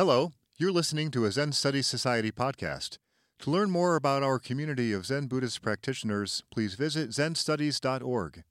Hello, 0.00 0.32
you're 0.56 0.72
listening 0.72 1.10
to 1.10 1.26
a 1.26 1.30
Zen 1.30 1.52
Studies 1.52 1.86
Society 1.86 2.32
podcast. 2.32 2.96
To 3.40 3.50
learn 3.50 3.70
more 3.70 3.96
about 3.96 4.22
our 4.22 4.38
community 4.38 4.94
of 4.94 5.04
Zen 5.04 5.26
Buddhist 5.26 5.60
practitioners, 5.60 6.42
please 6.50 6.72
visit 6.74 7.10
zenstudies.org. 7.10 8.42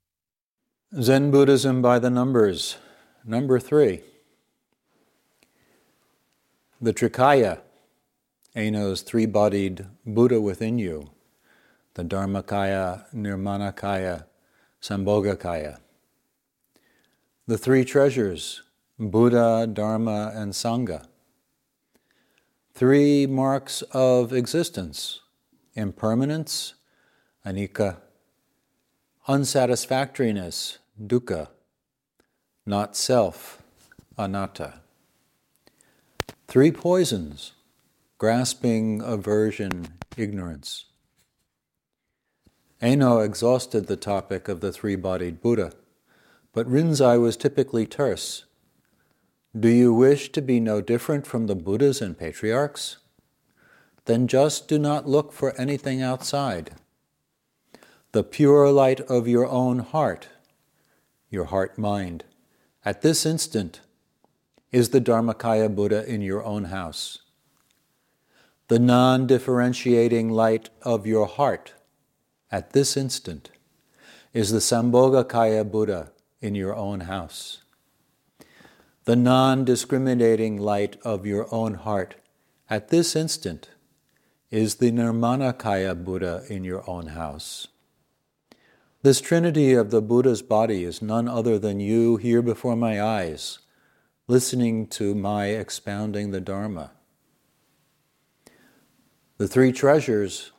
Zen 1.02 1.32
Buddhism 1.32 1.82
by 1.82 1.98
the 1.98 2.08
numbers. 2.08 2.76
Number 3.24 3.58
three. 3.58 4.02
The 6.80 6.94
Trikaya, 6.94 7.58
Eno's 8.56 9.02
three 9.02 9.26
bodied 9.26 9.86
Buddha 10.06 10.40
within 10.40 10.78
you, 10.78 11.10
the 11.94 12.04
Dharmakaya, 12.04 13.06
Nirmanakaya, 13.12 14.26
Sambhogakaya. 14.80 15.78
The 17.48 17.58
three 17.58 17.84
treasures, 17.84 18.62
Buddha, 19.00 19.66
Dharma, 19.66 20.30
and 20.32 20.52
Sangha. 20.52 21.08
Three 22.80 23.26
marks 23.26 23.82
of 23.92 24.32
existence 24.32 25.20
impermanence, 25.74 26.72
anicca, 27.44 27.98
unsatisfactoriness, 29.28 30.78
dukkha, 30.98 31.48
not 32.64 32.96
self, 32.96 33.62
anatta. 34.16 34.80
Three 36.48 36.72
poisons 36.72 37.52
grasping, 38.16 39.02
aversion, 39.02 39.98
ignorance. 40.16 40.86
Eno 42.80 43.18
exhausted 43.18 43.88
the 43.88 43.96
topic 43.96 44.48
of 44.48 44.60
the 44.60 44.72
three 44.72 44.96
bodied 44.96 45.42
Buddha, 45.42 45.74
but 46.54 46.66
Rinzai 46.66 47.20
was 47.20 47.36
typically 47.36 47.84
terse. 47.84 48.46
Do 49.58 49.68
you 49.68 49.92
wish 49.92 50.30
to 50.32 50.40
be 50.40 50.60
no 50.60 50.80
different 50.80 51.26
from 51.26 51.48
the 51.48 51.56
Buddhas 51.56 52.00
and 52.00 52.16
patriarchs? 52.16 52.98
Then 54.04 54.28
just 54.28 54.68
do 54.68 54.78
not 54.78 55.08
look 55.08 55.32
for 55.32 55.60
anything 55.60 56.00
outside. 56.00 56.76
The 58.12 58.22
pure 58.22 58.70
light 58.70 59.00
of 59.00 59.26
your 59.26 59.48
own 59.48 59.80
heart, 59.80 60.28
your 61.30 61.46
heart 61.46 61.76
mind, 61.76 62.22
at 62.84 63.02
this 63.02 63.26
instant 63.26 63.80
is 64.70 64.90
the 64.90 65.00
Dharmakaya 65.00 65.74
Buddha 65.74 66.06
in 66.06 66.22
your 66.22 66.44
own 66.44 66.66
house. 66.66 67.18
The 68.68 68.78
non 68.78 69.26
differentiating 69.26 70.30
light 70.30 70.70
of 70.82 71.08
your 71.08 71.26
heart 71.26 71.74
at 72.52 72.72
this 72.72 72.96
instant 72.96 73.50
is 74.32 74.52
the 74.52 74.60
Sambhogakaya 74.60 75.68
Buddha 75.68 76.12
in 76.40 76.54
your 76.54 76.76
own 76.76 77.00
house 77.00 77.59
the 79.04 79.16
non 79.16 79.64
discriminating 79.64 80.58
light 80.58 80.96
of 81.02 81.24
your 81.24 81.52
own 81.52 81.74
heart 81.74 82.16
at 82.68 82.88
this 82.88 83.16
instant 83.16 83.70
is 84.50 84.76
the 84.76 84.90
Nirmanakaya 84.90 86.04
Buddha 86.04 86.44
in 86.48 86.64
your 86.64 86.88
own 86.88 87.08
house. 87.08 87.68
This 89.02 89.20
trinity 89.20 89.72
of 89.72 89.90
the 89.90 90.02
Buddha's 90.02 90.42
body 90.42 90.84
is 90.84 91.00
none 91.00 91.26
other 91.26 91.58
than 91.58 91.80
you 91.80 92.18
here 92.18 92.42
before 92.42 92.76
my 92.76 93.00
eyes, 93.00 93.60
listening 94.28 94.86
to 94.88 95.14
my 95.14 95.46
expounding 95.46 96.30
the 96.30 96.40
Dharma. 96.40 96.90
The 99.38 99.48
three 99.48 99.72
treasures 99.72 100.52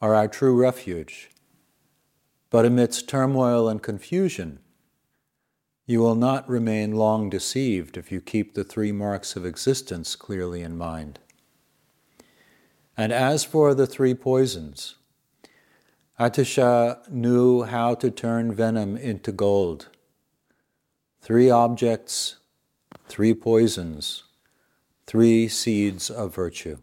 are 0.00 0.14
our 0.14 0.28
true 0.28 0.54
refuge, 0.54 1.30
but 2.50 2.64
amidst 2.64 3.08
turmoil 3.08 3.68
and 3.68 3.82
confusion, 3.82 4.60
you 5.90 5.98
will 5.98 6.14
not 6.14 6.48
remain 6.48 6.92
long 6.92 7.28
deceived 7.28 7.96
if 7.96 8.12
you 8.12 8.20
keep 8.20 8.54
the 8.54 8.62
three 8.62 8.92
marks 8.92 9.34
of 9.34 9.44
existence 9.44 10.14
clearly 10.14 10.62
in 10.62 10.78
mind. 10.78 11.18
And 12.96 13.12
as 13.12 13.42
for 13.42 13.74
the 13.74 13.88
three 13.88 14.14
poisons, 14.14 14.94
Atisha 16.16 17.00
knew 17.10 17.64
how 17.64 17.96
to 17.96 18.08
turn 18.08 18.54
venom 18.54 18.96
into 18.96 19.32
gold. 19.32 19.88
Three 21.20 21.50
objects, 21.50 22.36
three 23.08 23.34
poisons, 23.34 24.22
three 25.08 25.48
seeds 25.48 26.08
of 26.08 26.32
virtue. 26.32 26.76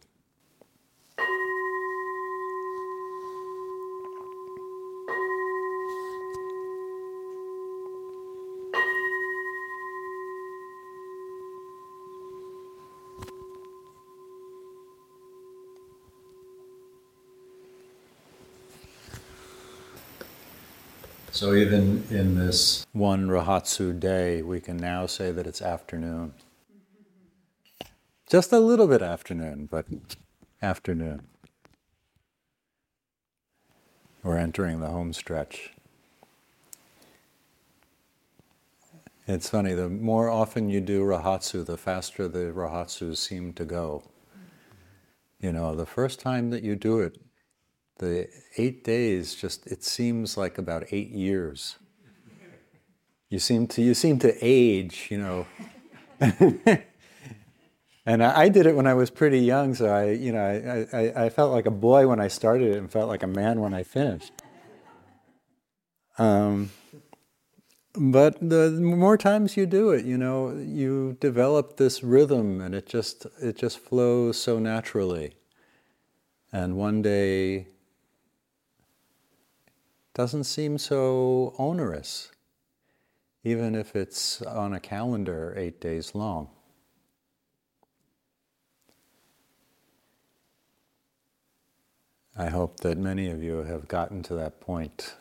So 21.38 21.54
even 21.54 22.04
in 22.10 22.34
this 22.34 22.84
one 22.94 23.28
Rohatsu 23.28 24.00
day, 24.00 24.42
we 24.42 24.60
can 24.60 24.76
now 24.76 25.06
say 25.06 25.32
that 25.32 25.46
it's 25.46 25.62
afternoon. 25.62 26.34
Just 28.28 28.52
a 28.52 28.58
little 28.58 28.88
bit 28.88 29.04
afternoon, 29.04 29.68
but 29.70 29.86
afternoon. 30.64 31.28
We're 34.24 34.40
entering 34.40 34.80
the 34.80 34.88
home 34.88 35.14
stretch. 35.14 35.74
It's 39.28 39.52
funny, 39.52 39.76
the 39.76 39.90
more 39.90 40.32
often 40.32 40.72
you 40.72 40.82
do 40.82 41.04
rohatsu, 41.04 41.68
the 41.68 41.78
faster 41.78 42.28
the 42.28 42.52
Rohatsus 42.52 43.18
seem 43.18 43.54
to 43.54 43.64
go. 43.64 44.02
You 45.40 45.52
know, 45.52 45.76
the 45.76 45.86
first 45.86 46.20
time 46.20 46.50
that 46.50 46.64
you 46.64 46.76
do 46.76 47.00
it, 47.00 47.22
the 48.00 48.28
eight 48.58 48.84
days 48.84 49.36
just 49.36 49.68
it 49.68 49.84
seems 49.84 50.38
like 50.38 50.58
about 50.58 50.86
eight 50.92 51.10
years. 51.10 51.78
You 53.30 53.40
seem 53.40 53.68
to 53.68 53.82
you 53.82 53.94
seem 53.94 54.20
to 54.20 54.34
age 54.42 55.08
you 55.10 55.18
know. 55.18 55.48
And 58.08 58.24
I, 58.24 58.44
I, 58.44 58.50
did 58.50 58.66
it 58.66 58.74
when 58.74 58.88
i 58.88 58.94
was 58.94 59.10
pretty 59.10 59.40
young 59.40 59.76
so 59.76 59.88
i 59.90 60.12
you 60.12 60.32
know 60.32 60.40
I, 60.42 60.98
I, 60.98 61.26
I, 61.26 61.30
felt 61.30 61.52
like 61.52 61.66
a 61.66 61.72
boy 61.72 62.08
when 62.08 62.22
i 62.22 62.30
started 62.30 62.72
it 62.72 62.78
and 62.78 62.90
felt 62.90 63.10
like 63.10 63.22
a 63.22 63.28
man 63.28 63.60
when 63.60 63.74
i 63.74 63.84
finished. 63.84 64.32
Um, 66.18 66.72
but 67.94 68.40
the 68.40 68.72
more 68.72 69.18
times 69.18 69.58
you 69.58 69.66
do 69.66 69.92
it 69.92 70.06
you 70.06 70.18
know 70.18 70.56
you 70.56 71.18
develop 71.20 71.76
this 71.76 72.02
rhythm 72.02 72.62
and 72.62 72.74
it 72.74 72.88
just 72.88 73.28
it 73.42 73.58
just 73.58 73.78
flows 73.78 74.38
so 74.42 74.58
naturally. 74.58 75.34
And 76.54 76.78
one 76.78 77.02
day 77.02 77.68
doesn't 80.18 80.46
seem 80.46 80.80
so 80.80 81.54
onerous, 81.60 82.32
even 83.44 83.76
if 83.76 83.96
it's 83.96 84.42
on 84.42 84.74
a 84.74 84.80
calendar 84.80 85.54
eight 85.56 85.80
days 85.80 86.16
long. 86.16 86.50
I 92.36 92.48
hope 92.48 92.80
that 92.80 92.98
many 92.98 93.30
of 93.30 93.44
you 93.44 93.58
have 93.58 93.88
gotten 93.88 94.24
to 94.24 94.34
that 94.34 94.60
point. 94.60 95.14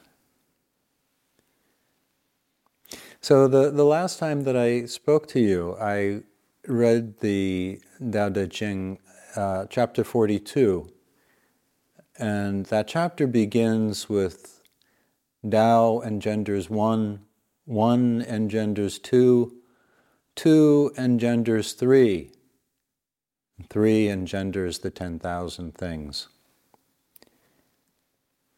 So, 3.20 3.48
the, 3.48 3.70
the 3.70 3.84
last 3.84 4.18
time 4.18 4.44
that 4.44 4.56
I 4.56 4.86
spoke 4.86 5.26
to 5.28 5.40
you, 5.40 5.76
I 5.78 6.22
read 6.66 7.20
the 7.20 7.80
Tao 8.10 8.30
Te 8.30 8.46
Ching, 8.46 8.98
uh, 9.34 9.66
chapter 9.68 10.04
42. 10.04 10.90
And 12.18 12.64
that 12.66 12.88
chapter 12.88 13.26
begins 13.26 14.08
with 14.08 14.55
Tao 15.50 16.00
engenders 16.00 16.68
one, 16.70 17.20
one 17.64 18.22
engenders 18.22 18.98
two, 18.98 19.56
two 20.34 20.92
engenders 20.96 21.72
three, 21.72 22.30
three 23.68 24.08
engenders 24.08 24.80
the 24.80 24.90
10,000 24.90 25.74
things. 25.74 26.28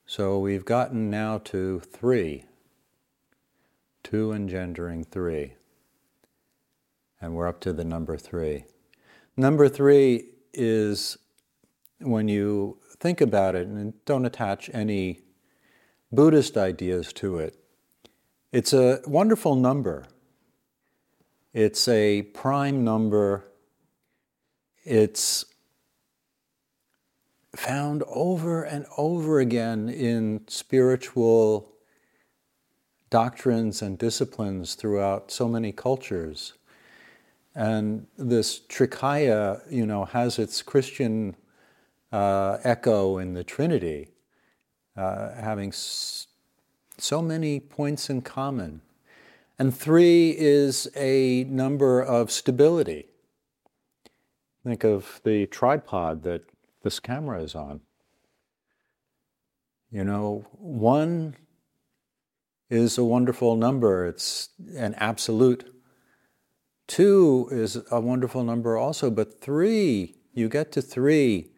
So 0.07 0.39
we've 0.39 0.65
gotten 0.65 1.11
now 1.11 1.39
to 1.45 1.81
three, 1.81 2.45
two 4.03 4.33
engendering 4.33 5.05
three, 5.05 5.55
and 7.21 7.35
we're 7.35 7.47
up 7.47 7.61
to 7.61 7.73
the 7.73 7.85
number 7.85 8.17
three. 8.17 8.65
Number 9.37 9.69
three 9.69 10.31
is 10.55 11.19
when 12.01 12.29
you 12.29 12.79
think 12.99 13.21
about 13.21 13.55
it 13.55 13.67
and 13.67 13.93
don't 14.05 14.25
attach 14.25 14.71
any 14.73 15.21
Buddhist 16.11 16.57
ideas 16.57 17.13
to 17.15 17.39
it. 17.39 17.59
It's 18.51 18.73
a 18.73 19.01
wonderful 19.07 19.57
number. 19.57 20.07
It's 21.53 21.87
a 21.89 22.23
prime 22.23 22.85
number. 22.85 23.45
It's 24.85 25.45
found 27.55 28.03
over 28.07 28.63
and 28.63 28.87
over 28.97 29.41
again 29.41 29.89
in 29.89 30.43
spiritual 30.49 31.73
doctrines 33.11 33.83
and 33.83 33.99
disciplines 33.99 34.75
throughout 34.75 35.31
so 35.31 35.49
many 35.49 35.73
cultures. 35.73 36.55
And 37.55 38.07
this 38.17 38.61
Trikaya, 38.61 39.61
you 39.71 39.85
know, 39.85 40.05
has 40.05 40.39
its 40.39 40.63
Christian 40.63 41.37
uh, 42.13 42.59
echo 42.65 43.19
in 43.19 43.35
the 43.35 43.45
Trinity, 43.45 44.09
uh, 44.99 45.35
having 45.41 45.69
s- 45.69 46.27
so 46.99 47.23
many 47.23 47.61
points 47.61 48.11
in 48.11 48.21
common. 48.21 48.81
And 49.57 49.77
three 49.77 50.35
is 50.37 50.91
a 50.97 51.45
number 51.45 52.01
of 52.01 52.33
stability. 52.33 53.07
Think 54.65 54.85
of 54.85 55.21
the 55.23 55.47
tripod 55.47 56.25
that 56.25 56.43
this 56.83 56.99
camera 56.99 57.43
is 57.43 57.55
on. 57.55 57.81
You 59.91 60.05
know, 60.05 60.45
one 60.53 61.37
is 62.69 62.99
a 62.99 63.05
wonderful 63.05 63.57
number, 63.57 64.05
it's 64.07 64.51
an 64.77 64.95
absolute. 64.95 65.73
Two 66.87 67.49
is 67.51 67.79
a 67.91 68.01
wonderful 68.01 68.43
number 68.43 68.77
also, 68.77 69.11
but 69.11 69.41
three, 69.41 70.17
you 70.35 70.49
get 70.49 70.73
to 70.73 70.83
three, 70.83 71.53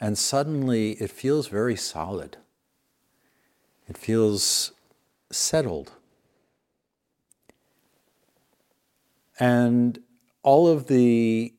and 0.00 0.18
suddenly 0.18 0.92
it 0.92 1.10
feels 1.10 1.48
very 1.48 1.76
solid. 1.76 2.36
It 3.92 3.98
feels 3.98 4.72
settled. 5.30 5.92
And 9.38 9.98
all 10.42 10.66
of 10.66 10.86
the 10.86 11.52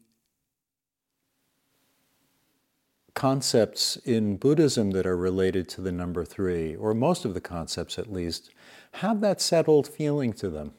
concepts 3.14 3.98
in 3.98 4.38
Buddhism 4.38 4.90
that 4.92 5.06
are 5.06 5.16
related 5.16 5.70
to 5.70 5.82
the 5.82 5.92
number 5.92 6.26
three, 6.26 6.76
or 6.76 6.96
most 6.96 7.24
of 7.24 7.36
the 7.36 7.40
concepts 7.40 8.00
at 8.00 8.12
least, 8.12 8.50
have 8.94 9.22
that 9.22 9.40
settled 9.40 9.88
feeling 9.88 10.34
to 10.34 10.50
them. 10.50 10.74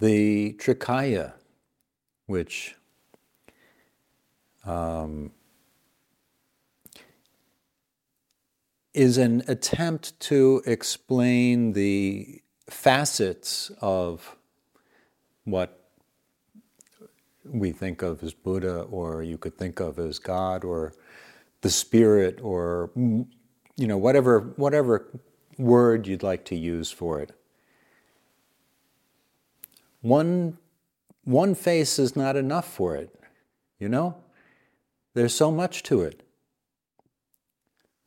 The 0.00 0.54
Trikaya, 0.54 1.34
which 2.26 2.74
um, 4.66 5.30
is 8.98 9.16
an 9.16 9.44
attempt 9.46 10.18
to 10.18 10.60
explain 10.66 11.72
the 11.72 12.42
facets 12.68 13.70
of 13.80 14.34
what 15.44 15.88
we 17.44 17.70
think 17.70 18.02
of 18.02 18.24
as 18.24 18.34
Buddha, 18.34 18.80
or 18.90 19.22
you 19.22 19.38
could 19.38 19.56
think 19.56 19.78
of 19.78 20.00
as 20.00 20.18
God, 20.18 20.64
or 20.64 20.94
the 21.60 21.70
Spirit, 21.70 22.40
or 22.42 22.90
you 22.96 23.86
know 23.86 23.96
whatever 23.96 24.52
whatever 24.56 25.06
word 25.58 26.08
you'd 26.08 26.24
like 26.24 26.44
to 26.46 26.56
use 26.56 26.90
for 26.90 27.20
it. 27.20 27.30
One 30.00 30.58
one 31.22 31.54
face 31.54 32.00
is 32.00 32.16
not 32.16 32.34
enough 32.34 32.66
for 32.66 32.96
it, 32.96 33.14
you 33.78 33.88
know. 33.88 34.16
There's 35.14 35.34
so 35.34 35.52
much 35.52 35.84
to 35.84 36.02
it. 36.02 36.27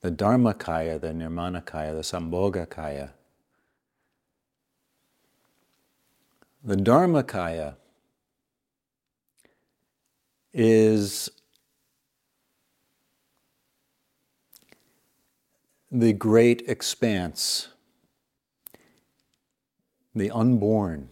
The 0.02 0.12
Dharmakaya, 0.12 1.00
the 1.00 1.10
Nirmanakaya, 1.10 1.94
the 1.94 2.02
Sambhogakaya. 2.02 3.12
The 6.64 6.76
Dharmakaya 6.76 7.76
is 10.54 11.30
the 15.92 16.14
great 16.14 16.64
expanse, 16.68 17.68
the 20.16 20.32
unborn, 20.32 21.10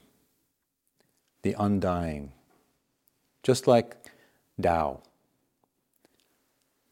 the 1.44 1.56
undying, 1.60 2.32
just 3.44 3.68
like 3.68 3.98
Tao, 4.62 5.02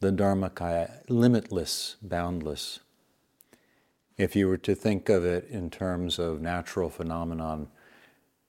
the 0.00 0.12
Dharmakaya, 0.12 1.02
limitless, 1.08 1.96
boundless. 2.00 2.80
If 4.16 4.36
you 4.36 4.48
were 4.48 4.58
to 4.58 4.74
think 4.74 5.08
of 5.08 5.24
it 5.24 5.48
in 5.48 5.70
terms 5.70 6.18
of 6.18 6.40
natural 6.40 6.88
phenomenon, 6.88 7.68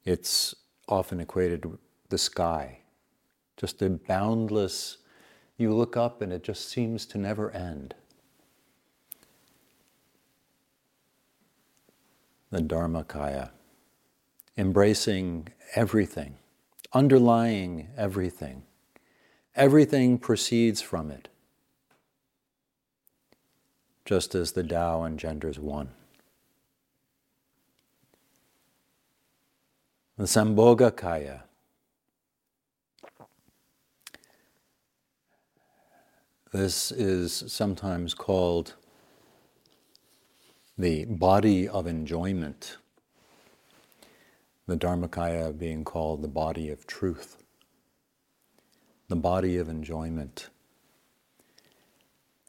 it's 0.06 0.56
often 0.88 1.20
equated 1.20 1.66
with 1.66 1.80
the 2.10 2.18
sky, 2.18 2.80
just 3.58 3.82
a 3.82 3.90
boundless, 3.90 4.98
you 5.58 5.74
look 5.74 5.98
up 5.98 6.22
and 6.22 6.32
it 6.32 6.44
just 6.44 6.70
seems 6.70 7.06
to 7.08 7.18
never 7.18 7.52
end. 7.52 7.94
The 12.52 12.62
Dharmakaya, 12.62 13.52
embracing 14.58 15.50
everything, 15.76 16.38
underlying 16.94 17.90
everything. 17.98 18.64
Everything 19.56 20.18
proceeds 20.18 20.82
from 20.82 21.12
it, 21.12 21.28
just 24.10 24.34
as 24.34 24.54
the 24.54 24.64
Tao 24.64 25.04
engenders 25.04 25.60
one. 25.60 25.88
The 30.18 30.24
Sambhogakaya. 30.24 31.42
This 36.52 36.92
is 36.92 37.44
sometimes 37.46 38.16
called 38.16 38.74
the 40.76 41.06
body 41.06 41.70
of 41.70 41.86
enjoyment, 41.86 42.78
the 44.66 44.76
Dharmakaya 44.76 45.56
being 45.56 45.84
called 45.84 46.24
the 46.24 46.28
body 46.28 46.72
of 46.72 46.88
truth, 46.88 47.44
the 49.08 49.16
body 49.16 49.58
of 49.58 49.70
enjoyment. 49.70 50.50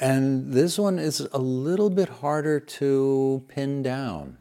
And 0.01 0.55
this 0.55 0.79
one 0.79 0.99
is 0.99 1.21
a 1.21 1.39
little 1.39 1.91
bit 1.91 2.09
harder 2.09 2.59
to 2.59 3.45
pin 3.49 3.83
down. 3.83 4.39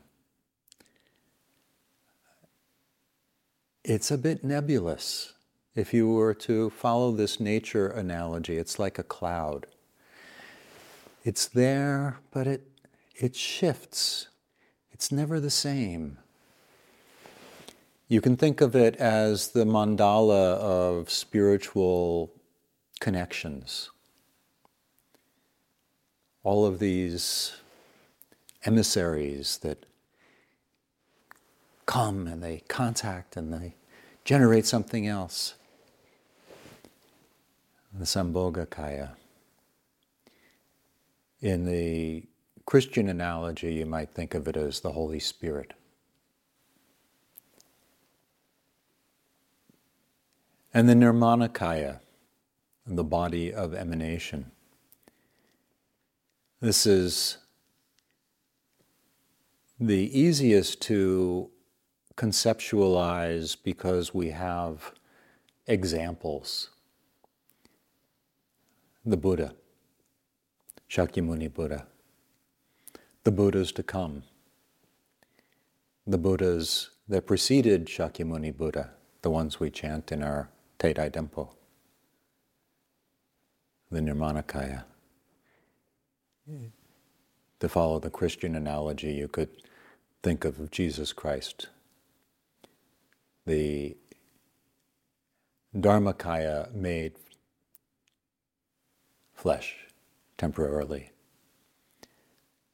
It's 3.84 4.10
a 4.10 4.18
bit 4.18 4.42
nebulous. 4.42 5.34
If 5.76 5.94
you 5.94 6.08
were 6.10 6.34
to 6.36 6.70
follow 6.70 7.12
this 7.12 7.42
nature 7.42 7.90
analogy, 7.90 8.58
it's 8.58 8.80
like 8.80 8.98
a 8.98 9.04
cloud. 9.04 9.68
It's 11.26 11.48
there, 11.48 12.20
but 12.32 12.48
it, 12.48 12.68
it 13.16 13.36
shifts. 13.36 14.30
It's 14.94 15.12
never 15.12 15.42
the 15.42 15.50
same. 15.50 16.20
You 18.08 18.22
can 18.22 18.38
think 18.38 18.62
of 18.62 18.78
it 18.78 18.96
as 18.96 19.50
the 19.50 19.66
mandala 19.66 20.56
of 20.56 21.10
spiritual 21.10 22.32
connections. 23.02 23.90
All 26.44 26.66
of 26.66 26.80
these 26.80 27.54
emissaries 28.66 29.58
that 29.60 29.86
come 31.86 32.28
and 32.28 32.44
they 32.44 32.62
contact 32.68 33.36
and 33.36 33.52
they 33.52 33.76
generate 34.24 34.66
something 34.66 35.08
else. 35.08 35.56
The 37.94 38.06
Sambhogakaya. 38.06 39.12
In 41.42 41.66
the 41.66 42.26
Christian 42.66 43.10
analogy, 43.10 43.74
you 43.74 43.86
might 43.88 44.12
think 44.12 44.36
of 44.36 44.48
it 44.48 44.56
as 44.56 44.82
the 44.82 44.92
Holy 44.92 45.20
Spirit. 45.20 45.74
And 50.72 50.88
the 50.88 50.94
Nirmanakaya, 50.94 52.02
the 52.86 53.04
body 53.04 53.52
of 53.52 53.74
emanation. 53.74 54.52
This 56.62 56.86
is 56.86 57.38
the 59.80 60.20
easiest 60.20 60.82
to 60.82 61.52
conceptualize 62.18 63.56
because 63.64 64.14
we 64.14 64.32
have 64.32 64.92
examples. 65.68 66.70
The 69.06 69.16
Buddha, 69.16 69.56
Shakyamuni 70.90 71.54
Buddha, 71.54 71.88
the 73.24 73.32
Buddhas 73.32 73.72
to 73.72 73.84
come, 73.84 74.24
the 76.06 76.18
Buddhas 76.18 76.90
that 77.08 77.26
preceded 77.26 77.86
Shakyamuni 77.86 78.58
Buddha, 78.58 78.90
the 79.22 79.30
ones 79.30 79.62
we 79.62 79.70
chant 79.70 80.12
in 80.12 80.22
our 80.24 80.50
Teidai 80.78 81.10
Dempo, 81.10 81.54
the 83.90 84.02
Nirmanakaya. 84.02 84.84
To 87.60 87.70
follow 87.70 88.00
the 88.00 88.10
Christian 88.10 88.56
analogy, 88.56 89.14
you 89.14 89.28
could 89.28 89.50
think 90.24 90.46
of 90.46 90.72
Jesus 90.72 91.14
Christ, 91.14 91.68
the 93.46 93.98
Dharmakaya 95.76 96.74
made 96.74 97.14
flesh 99.34 99.88
temporarily 100.38 101.12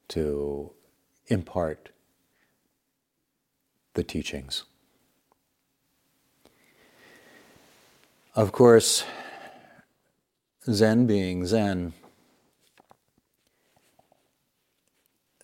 to 0.10 0.72
impart 1.28 1.90
the 3.96 4.04
teachings. 4.04 4.64
Of 8.36 8.52
course, 8.52 9.04
Zen 10.72 11.08
being 11.08 11.46
Zen, 11.46 11.94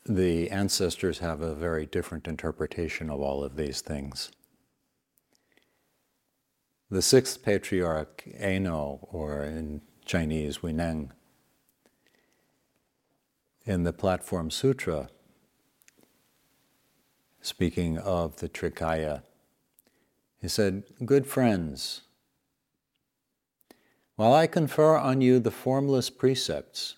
the 0.05 0.49
ancestors 0.49 1.19
have 1.19 1.41
a 1.41 1.53
very 1.53 1.85
different 1.85 2.27
interpretation 2.27 3.09
of 3.09 3.21
all 3.21 3.43
of 3.43 3.55
these 3.55 3.81
things. 3.81 4.31
The 6.89 7.01
sixth 7.01 7.43
patriarch, 7.43 8.23
Eno, 8.37 9.07
or 9.11 9.43
in 9.43 9.81
Chinese, 10.03 10.57
Huineng, 10.57 11.11
in 13.65 13.83
the 13.83 13.93
Platform 13.93 14.49
Sutra, 14.49 15.09
speaking 17.41 17.97
of 17.97 18.37
the 18.37 18.49
Trikaya, 18.49 19.21
he 20.41 20.47
said, 20.47 20.83
Good 21.05 21.27
friends, 21.27 22.01
while 24.15 24.33
I 24.33 24.47
confer 24.47 24.97
on 24.97 25.21
you 25.21 25.39
the 25.39 25.51
formless 25.51 26.09
precepts, 26.09 26.95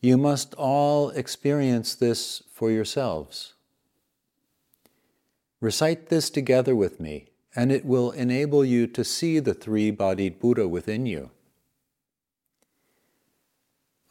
you 0.00 0.16
must 0.18 0.54
all 0.54 1.10
experience 1.10 1.94
this 1.94 2.42
for 2.52 2.70
yourselves. 2.70 3.54
Recite 5.60 6.08
this 6.10 6.28
together 6.28 6.76
with 6.76 7.00
me, 7.00 7.28
and 7.54 7.72
it 7.72 7.84
will 7.84 8.10
enable 8.10 8.64
you 8.64 8.86
to 8.86 9.02
see 9.02 9.38
the 9.38 9.54
three 9.54 9.90
bodied 9.90 10.38
Buddha 10.38 10.68
within 10.68 11.06
you. 11.06 11.30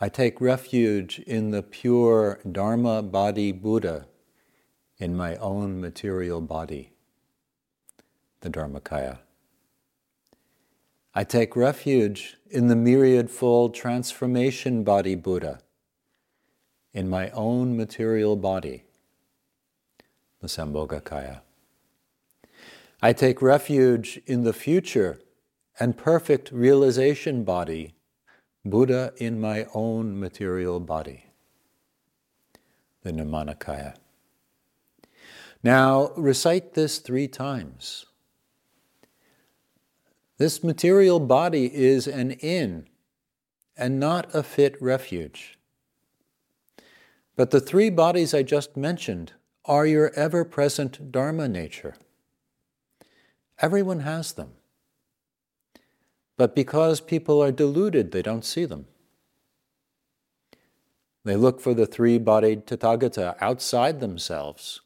I 0.01 0.09
take 0.09 0.41
refuge 0.41 1.19
in 1.19 1.51
the 1.51 1.63
pure 1.63 2.39
Dharma 2.51 3.01
body 3.01 3.51
Buddha 3.51 4.07
in 4.97 5.15
my 5.15 5.35
own 5.37 5.79
material 5.79 6.41
body, 6.41 6.91
the 8.41 8.49
Dharmakaya. 8.49 9.19
I 11.13 11.23
take 11.23 11.55
refuge 11.55 12.37
in 12.49 12.67
the 12.67 12.75
myriad 12.75 13.29
fold 13.29 13.73
transformation 13.73 14.83
body 14.83 15.15
Buddha 15.15 15.61
in 16.95 17.09
my 17.09 17.29
own 17.31 17.75
material 17.75 18.37
body, 18.37 18.85
the 20.39 20.47
Sambhogakaya. 20.47 21.41
I 23.01 23.11
take 23.11 23.41
refuge 23.41 24.21
in 24.25 24.45
the 24.45 24.53
future 24.53 25.19
and 25.77 25.97
perfect 25.97 26.53
realization 26.53 27.43
body, 27.43 27.95
Buddha 28.63 29.11
in 29.17 29.41
my 29.41 29.67
own 29.73 30.17
material 30.17 30.79
body, 30.79 31.25
the 33.03 33.11
Nirmanakaya. 33.11 33.95
Now 35.61 36.13
recite 36.15 36.75
this 36.75 36.99
three 36.99 37.27
times. 37.27 38.05
This 40.37 40.63
material 40.63 41.19
body 41.19 41.75
is 41.75 42.07
an 42.07 42.31
inn 42.31 42.87
and 43.75 43.99
not 43.99 44.33
a 44.33 44.43
fit 44.43 44.81
refuge. 44.81 45.57
But 47.35 47.51
the 47.51 47.59
three 47.59 47.89
bodies 47.89 48.33
I 48.33 48.43
just 48.43 48.77
mentioned 48.77 49.33
are 49.65 49.85
your 49.85 50.11
ever 50.13 50.45
present 50.45 51.11
Dharma 51.11 51.47
nature. 51.47 51.95
Everyone 53.59 54.01
has 54.01 54.33
them. 54.33 54.51
But 56.37 56.55
because 56.55 56.99
people 57.01 57.41
are 57.41 57.51
deluded, 57.51 58.11
they 58.11 58.21
don't 58.21 58.45
see 58.45 58.65
them. 58.65 58.87
They 61.23 61.35
look 61.35 61.59
for 61.59 61.73
the 61.73 61.85
three 61.87 62.19
bodied 62.19 62.67
Tathagata 62.67 63.35
outside 63.41 63.99
themselves 63.99 64.81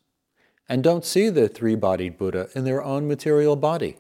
and 0.70 0.84
don't 0.84 1.04
see 1.04 1.30
the 1.30 1.50
three 1.50 1.76
bodied 1.76 2.18
Buddha 2.18 2.48
in 2.56 2.64
their 2.64 2.84
own 2.84 3.08
material 3.08 3.56
body. 3.56 3.98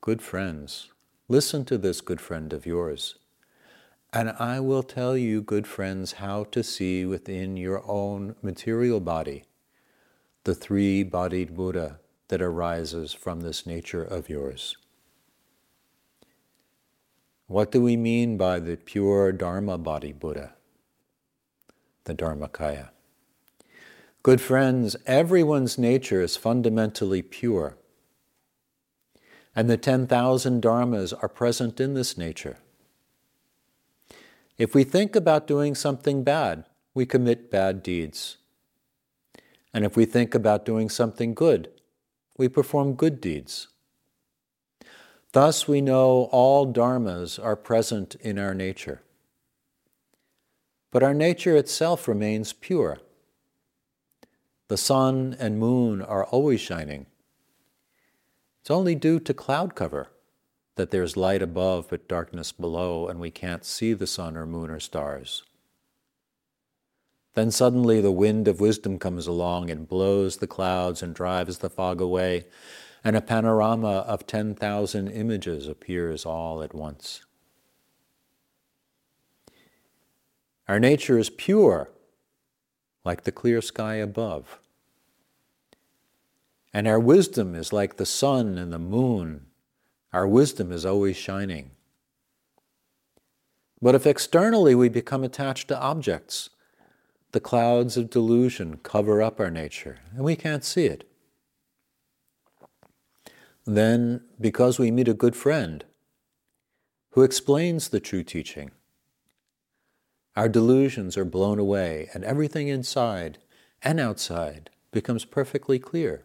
Good 0.00 0.22
friends, 0.22 0.88
listen 1.28 1.64
to 1.66 1.78
this 1.78 2.00
good 2.00 2.20
friend 2.20 2.52
of 2.52 2.66
yours. 2.66 3.16
And 4.12 4.30
I 4.38 4.60
will 4.60 4.82
tell 4.82 5.16
you, 5.16 5.40
good 5.40 5.66
friends, 5.66 6.12
how 6.12 6.44
to 6.44 6.62
see 6.62 7.06
within 7.06 7.56
your 7.56 7.82
own 7.88 8.36
material 8.42 9.00
body 9.00 9.44
the 10.44 10.54
three 10.54 11.02
bodied 11.02 11.54
Buddha 11.54 11.98
that 12.28 12.42
arises 12.42 13.14
from 13.14 13.40
this 13.40 13.64
nature 13.64 14.02
of 14.02 14.28
yours. 14.28 14.76
What 17.46 17.70
do 17.70 17.80
we 17.80 17.96
mean 17.96 18.36
by 18.36 18.58
the 18.60 18.76
pure 18.76 19.32
Dharma 19.32 19.78
body 19.78 20.12
Buddha? 20.12 20.54
The 22.04 22.14
Dharmakaya. 22.14 22.90
Good 24.22 24.40
friends, 24.40 24.94
everyone's 25.06 25.78
nature 25.78 26.20
is 26.20 26.36
fundamentally 26.36 27.22
pure. 27.22 27.76
And 29.54 29.70
the 29.70 29.76
10,000 29.76 30.62
dharmas 30.62 31.12
are 31.22 31.28
present 31.28 31.80
in 31.80 31.94
this 31.94 32.18
nature. 32.18 32.58
If 34.58 34.74
we 34.74 34.84
think 34.84 35.16
about 35.16 35.46
doing 35.46 35.74
something 35.74 36.22
bad, 36.24 36.64
we 36.94 37.06
commit 37.06 37.50
bad 37.50 37.82
deeds. 37.82 38.36
And 39.72 39.84
if 39.84 39.96
we 39.96 40.04
think 40.04 40.34
about 40.34 40.66
doing 40.66 40.90
something 40.90 41.32
good, 41.32 41.70
we 42.36 42.48
perform 42.48 42.94
good 42.94 43.20
deeds. 43.20 43.68
Thus, 45.32 45.66
we 45.66 45.80
know 45.80 46.28
all 46.30 46.70
dharmas 46.70 47.42
are 47.42 47.56
present 47.56 48.16
in 48.16 48.38
our 48.38 48.54
nature. 48.54 49.00
But 50.90 51.02
our 51.02 51.14
nature 51.14 51.56
itself 51.56 52.06
remains 52.06 52.52
pure. 52.52 52.98
The 54.68 54.76
sun 54.76 55.34
and 55.38 55.58
moon 55.58 56.02
are 56.02 56.26
always 56.26 56.60
shining. 56.60 57.06
It's 58.60 58.70
only 58.70 58.94
due 58.94 59.18
to 59.20 59.32
cloud 59.32 59.74
cover 59.74 60.11
that 60.76 60.90
there's 60.90 61.16
light 61.16 61.42
above 61.42 61.88
but 61.90 62.08
darkness 62.08 62.52
below, 62.52 63.08
and 63.08 63.20
we 63.20 63.30
can't 63.30 63.64
see 63.64 63.92
the 63.92 64.06
sun 64.06 64.36
or 64.36 64.46
moon 64.46 64.70
or 64.70 64.80
stars. 64.80 65.42
Then 67.34 67.50
suddenly 67.50 68.00
the 68.00 68.10
wind 68.10 68.48
of 68.48 68.60
wisdom 68.60 68.98
comes 68.98 69.26
along 69.26 69.70
and 69.70 69.88
blows 69.88 70.38
the 70.38 70.46
clouds 70.46 71.02
and 71.02 71.14
drives 71.14 71.58
the 71.58 71.70
fog 71.70 72.00
away, 72.00 72.46
and 73.04 73.16
a 73.16 73.20
panorama 73.20 73.98
of 74.00 74.26
10,000 74.26 75.08
images 75.08 75.66
appears 75.66 76.24
all 76.24 76.62
at 76.62 76.74
once. 76.74 77.24
Our 80.68 80.78
nature 80.78 81.18
is 81.18 81.28
pure, 81.28 81.90
like 83.04 83.24
the 83.24 83.32
clear 83.32 83.60
sky 83.60 83.96
above. 83.96 84.58
And 86.72 86.86
our 86.86 87.00
wisdom 87.00 87.54
is 87.54 87.72
like 87.72 87.96
the 87.96 88.06
sun 88.06 88.56
and 88.56 88.72
the 88.72 88.78
moon 88.78 89.46
our 90.12 90.26
wisdom 90.26 90.72
is 90.72 90.84
always 90.84 91.16
shining. 91.16 91.70
But 93.80 93.94
if 93.94 94.06
externally 94.06 94.74
we 94.74 94.88
become 94.88 95.24
attached 95.24 95.68
to 95.68 95.80
objects, 95.80 96.50
the 97.32 97.40
clouds 97.40 97.96
of 97.96 98.10
delusion 98.10 98.78
cover 98.82 99.22
up 99.22 99.40
our 99.40 99.50
nature 99.50 99.98
and 100.14 100.24
we 100.24 100.36
can't 100.36 100.64
see 100.64 100.84
it. 100.86 101.08
Then, 103.64 104.22
because 104.40 104.78
we 104.78 104.90
meet 104.90 105.08
a 105.08 105.14
good 105.14 105.36
friend 105.36 105.84
who 107.10 107.22
explains 107.22 107.88
the 107.88 108.00
true 108.00 108.22
teaching, 108.22 108.70
our 110.36 110.48
delusions 110.48 111.16
are 111.16 111.24
blown 111.24 111.58
away 111.58 112.08
and 112.12 112.24
everything 112.24 112.68
inside 112.68 113.38
and 113.82 113.98
outside 113.98 114.70
becomes 114.90 115.24
perfectly 115.24 115.78
clear 115.78 116.24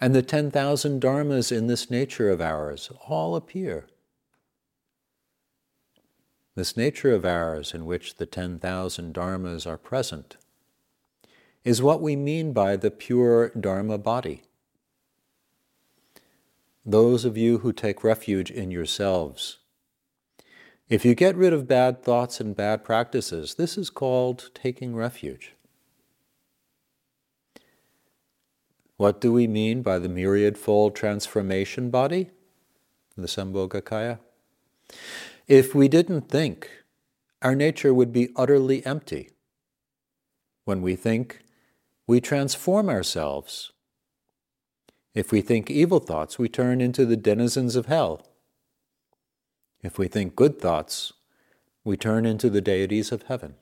and 0.00 0.14
the 0.14 0.22
10,000 0.22 1.00
dharmas 1.00 1.50
in 1.50 1.66
this 1.66 1.90
nature 1.90 2.30
of 2.30 2.40
ours 2.40 2.90
all 3.08 3.34
appear. 3.34 3.86
This 6.54 6.76
nature 6.76 7.12
of 7.12 7.24
ours, 7.24 7.74
in 7.74 7.84
which 7.84 8.16
the 8.16 8.26
10,000 8.26 9.14
dharmas 9.14 9.66
are 9.66 9.76
present, 9.76 10.36
is 11.64 11.82
what 11.82 12.00
we 12.00 12.16
mean 12.16 12.52
by 12.52 12.76
the 12.76 12.90
pure 12.90 13.50
dharma 13.50 13.98
body. 13.98 14.42
Those 16.84 17.24
of 17.24 17.36
you 17.36 17.58
who 17.58 17.72
take 17.72 18.04
refuge 18.04 18.50
in 18.50 18.70
yourselves, 18.70 19.58
if 20.88 21.04
you 21.04 21.16
get 21.16 21.34
rid 21.34 21.52
of 21.52 21.66
bad 21.66 22.02
thoughts 22.04 22.38
and 22.38 22.54
bad 22.54 22.84
practices, 22.84 23.56
this 23.56 23.76
is 23.76 23.90
called 23.90 24.50
taking 24.54 24.94
refuge. 24.94 25.55
What 28.96 29.20
do 29.20 29.32
we 29.32 29.46
mean 29.46 29.82
by 29.82 29.98
the 29.98 30.08
myriad 30.08 30.56
fold 30.56 30.94
transformation 30.94 31.90
body? 31.90 32.30
The 33.16 33.26
Sambhogakaya. 33.26 34.18
If 35.46 35.74
we 35.74 35.88
didn't 35.88 36.28
think, 36.28 36.70
our 37.42 37.54
nature 37.54 37.92
would 37.92 38.12
be 38.12 38.30
utterly 38.36 38.84
empty. 38.84 39.30
When 40.64 40.82
we 40.82 40.96
think, 40.96 41.42
we 42.06 42.20
transform 42.20 42.88
ourselves. 42.88 43.72
If 45.14 45.30
we 45.30 45.40
think 45.40 45.70
evil 45.70 46.00
thoughts, 46.00 46.38
we 46.38 46.48
turn 46.48 46.80
into 46.80 47.06
the 47.06 47.16
denizens 47.16 47.76
of 47.76 47.86
hell. 47.86 48.26
If 49.82 49.98
we 49.98 50.08
think 50.08 50.34
good 50.36 50.60
thoughts, 50.60 51.12
we 51.84 51.96
turn 51.96 52.26
into 52.26 52.50
the 52.50 52.60
deities 52.60 53.12
of 53.12 53.22
heaven. 53.22 53.54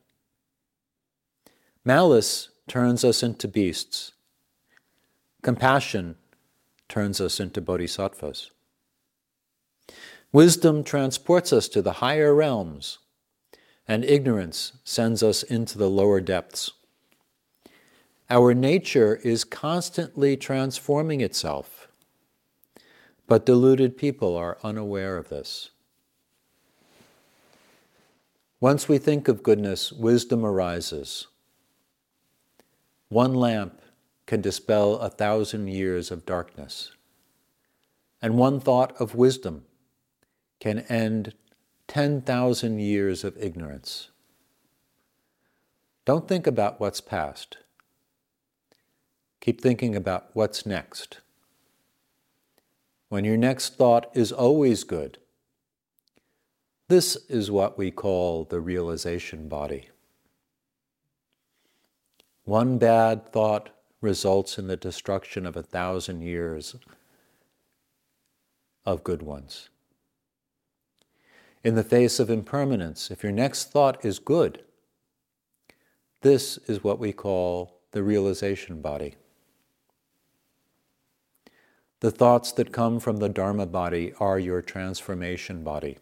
Malice 1.85 2.49
turns 2.67 3.05
us 3.05 3.23
into 3.23 3.47
beasts. 3.47 4.14
Compassion 5.45 6.17
turns 6.89 7.21
us 7.21 7.39
into 7.39 7.61
bodhisattvas. 7.61 8.51
Wisdom 10.33 10.83
transports 10.83 11.53
us 11.53 11.69
to 11.69 11.83
the 11.83 12.01
higher 12.01 12.35
realms, 12.35 12.99
and 13.87 14.07
ignorance 14.07 14.73
sends 14.85 15.23
us 15.23 15.43
into 15.43 15.77
the 15.77 15.91
lower 15.91 16.23
depths. 16.23 16.71
Our 18.31 18.55
nature 18.55 19.17
is 19.17 19.45
constantly 19.45 20.35
transforming 20.35 21.21
itself, 21.21 21.89
but 23.27 23.45
deluded 23.45 23.99
people 23.99 24.35
are 24.39 24.57
unaware 24.65 25.19
of 25.19 25.29
this. 25.29 25.69
Once 28.61 28.89
we 28.89 28.97
think 28.97 29.29
of 29.29 29.43
goodness, 29.43 29.93
wisdom 29.93 30.43
arises. 30.43 31.27
One 33.11 33.35
lamp 33.35 33.83
can 34.27 34.41
dispel 34.41 34.95
a 34.97 35.11
thousand 35.11 35.69
years 35.69 36.11
of 36.11 36.25
darkness, 36.25 36.93
and 38.23 38.39
one 38.39 38.59
thought 38.61 38.99
of 39.01 39.15
wisdom 39.15 39.65
can 40.61 40.81
end 40.81 41.35
10,000 41.89 42.79
years 42.79 43.25
of 43.25 43.37
ignorance. 43.37 44.11
Don't 46.05 46.27
think 46.27 46.47
about 46.47 46.81
what's 46.81 47.01
past. 47.01 47.59
Keep 49.41 49.61
thinking 49.61 49.95
about 49.95 50.31
what's 50.33 50.65
next. 50.65 51.19
When 53.11 53.25
your 53.25 53.37
next 53.37 53.77
thought 53.77 54.11
is 54.15 54.33
always 54.33 54.85
good, 54.85 55.19
this 56.89 57.17
is 57.29 57.51
what 57.51 57.77
we 57.77 57.91
call 57.91 58.45
the 58.45 58.61
realization 58.61 59.49
body. 59.49 59.91
One 62.45 62.79
bad 62.79 63.33
thought 63.33 63.71
results 64.05 64.59
in 64.59 64.69
the 64.69 64.77
destruction 64.77 65.47
of 65.47 65.57
a 65.57 65.63
thousand 65.63 66.21
years 66.21 66.77
of 68.85 69.03
good 69.03 69.23
ones. 69.23 69.71
In 71.65 71.75
the 71.75 71.83
face 71.83 72.21
of 72.21 72.29
impermanence, 72.29 73.11
if 73.11 73.23
your 73.23 73.33
next 73.33 73.73
thought 73.73 74.05
is 74.05 74.19
good, 74.19 74.63
this 76.21 76.59
is 76.69 76.85
what 76.85 76.99
we 76.99 77.13
call 77.13 77.81
the 77.93 78.03
realization 78.03 78.83
body. 78.83 79.15
The 82.01 82.11
thoughts 82.11 82.53
that 82.53 82.73
come 82.73 83.01
from 83.01 83.17
the 83.17 83.31
Dharma 83.31 83.65
body 83.65 84.13
are 84.21 84.39
your 84.39 84.61
transformation 84.61 85.65
body, 85.65 85.97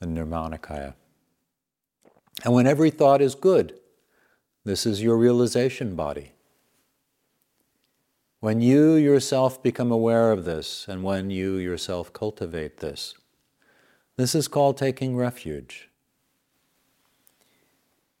the 0.00 0.06
Nirmanakaya. 0.06 0.92
And 2.44 2.52
when 2.52 2.66
every 2.66 2.90
thought 2.90 3.22
is 3.22 3.34
good, 3.34 3.80
this 4.64 4.84
is 4.84 5.02
your 5.02 5.16
realization 5.16 5.96
body. 5.96 6.33
When 8.44 8.60
you 8.60 8.92
yourself 8.96 9.62
become 9.62 9.90
aware 9.90 10.30
of 10.30 10.44
this, 10.44 10.84
and 10.86 11.02
when 11.02 11.30
you 11.30 11.56
yourself 11.56 12.12
cultivate 12.12 12.76
this, 12.76 13.14
this 14.18 14.34
is 14.34 14.48
called 14.48 14.76
taking 14.76 15.16
refuge. 15.16 15.88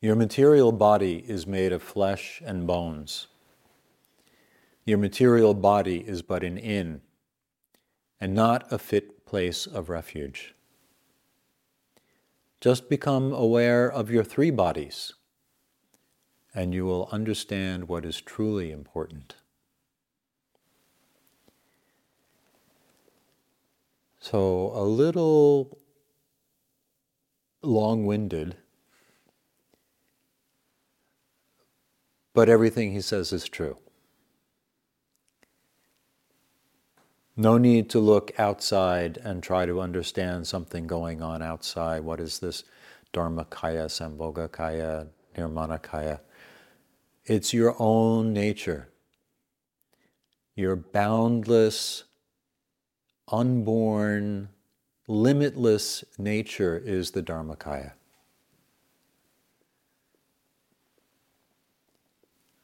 Your 0.00 0.16
material 0.16 0.72
body 0.72 1.22
is 1.28 1.46
made 1.46 1.72
of 1.72 1.82
flesh 1.82 2.40
and 2.42 2.66
bones. 2.66 3.26
Your 4.86 4.96
material 4.96 5.52
body 5.52 5.98
is 5.98 6.22
but 6.22 6.42
an 6.42 6.56
inn 6.56 7.02
and 8.18 8.34
not 8.34 8.72
a 8.72 8.78
fit 8.78 9.26
place 9.26 9.66
of 9.66 9.90
refuge. 9.90 10.54
Just 12.62 12.88
become 12.88 13.34
aware 13.34 13.92
of 13.92 14.10
your 14.10 14.24
three 14.24 14.50
bodies, 14.50 15.12
and 16.54 16.72
you 16.72 16.86
will 16.86 17.10
understand 17.12 17.88
what 17.88 18.06
is 18.06 18.22
truly 18.22 18.72
important. 18.72 19.34
So, 24.24 24.72
a 24.74 24.80
little 24.80 25.76
long 27.60 28.06
winded, 28.06 28.56
but 32.32 32.48
everything 32.48 32.92
he 32.92 33.02
says 33.02 33.34
is 33.34 33.46
true. 33.46 33.76
No 37.36 37.58
need 37.58 37.90
to 37.90 37.98
look 37.98 38.32
outside 38.40 39.18
and 39.18 39.42
try 39.42 39.66
to 39.66 39.82
understand 39.82 40.46
something 40.46 40.86
going 40.86 41.20
on 41.20 41.42
outside. 41.42 42.02
What 42.02 42.18
is 42.18 42.38
this 42.38 42.64
Dharmakaya, 43.12 43.90
Sambhogakaya, 43.90 45.08
Nirmanakaya? 45.36 46.20
It's 47.26 47.52
your 47.52 47.76
own 47.78 48.32
nature. 48.32 48.88
Your 50.56 50.76
boundless, 50.76 52.04
unborn, 53.28 54.48
limitless 55.06 56.04
nature 56.18 56.80
is 56.84 57.12
the 57.12 57.22
Dharmakaya. 57.22 57.92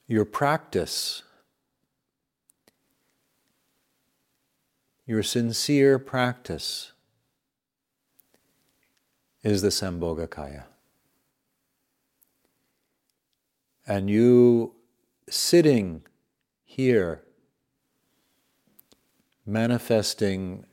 Your 0.07 0.25
practice 0.25 1.23
your 5.11 5.25
sincere 5.25 5.99
practice 5.99 6.93
is 9.43 9.61
the 9.61 9.71
Sambhogakaya. 9.71 10.67
And 13.89 14.09
you 14.09 14.77
sitting 15.29 16.03
here, 16.63 17.25
manifesting 19.51 20.65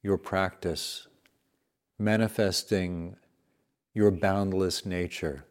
your 0.00 0.16
practice, 0.16 1.08
manifesting 1.98 3.16
your 3.92 4.12
boundless 4.12 4.86
nature. 4.86 5.44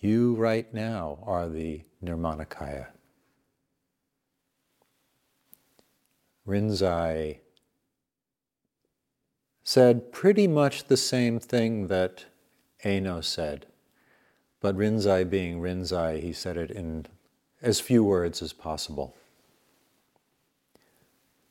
You 0.00 0.34
right 0.34 0.74
now 0.74 1.20
are 1.22 1.48
the 1.48 1.84
Nirmanakaya. 2.04 2.88
Rinzai 6.44 7.38
said 9.62 10.12
pretty 10.12 10.48
much 10.48 10.84
the 10.84 10.96
same 10.96 11.38
thing 11.38 11.86
that 11.86 12.24
Eno 12.82 13.20
said. 13.20 13.66
But 14.60 14.76
Rinzai 14.76 15.30
being 15.30 15.60
Rinzai, 15.60 16.20
he 16.20 16.32
said 16.32 16.56
it 16.56 16.72
in 16.72 17.06
as 17.60 17.80
few 17.80 18.04
words 18.04 18.42
as 18.42 18.52
possible. 18.52 19.14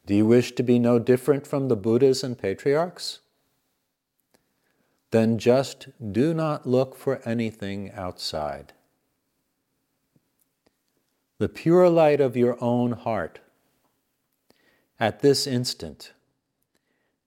Do 0.05 0.15
you 0.15 0.25
wish 0.25 0.53
to 0.53 0.63
be 0.63 0.79
no 0.79 0.99
different 0.99 1.45
from 1.45 1.67
the 1.67 1.75
Buddhas 1.75 2.23
and 2.23 2.37
patriarchs? 2.37 3.19
Then 5.11 5.37
just 5.37 5.87
do 6.13 6.33
not 6.33 6.65
look 6.65 6.95
for 6.95 7.21
anything 7.25 7.91
outside. 7.91 8.73
The 11.39 11.49
pure 11.49 11.89
light 11.89 12.19
of 12.19 12.35
your 12.35 12.57
own 12.63 12.93
heart 12.93 13.39
at 14.99 15.21
this 15.21 15.45
instant 15.45 16.13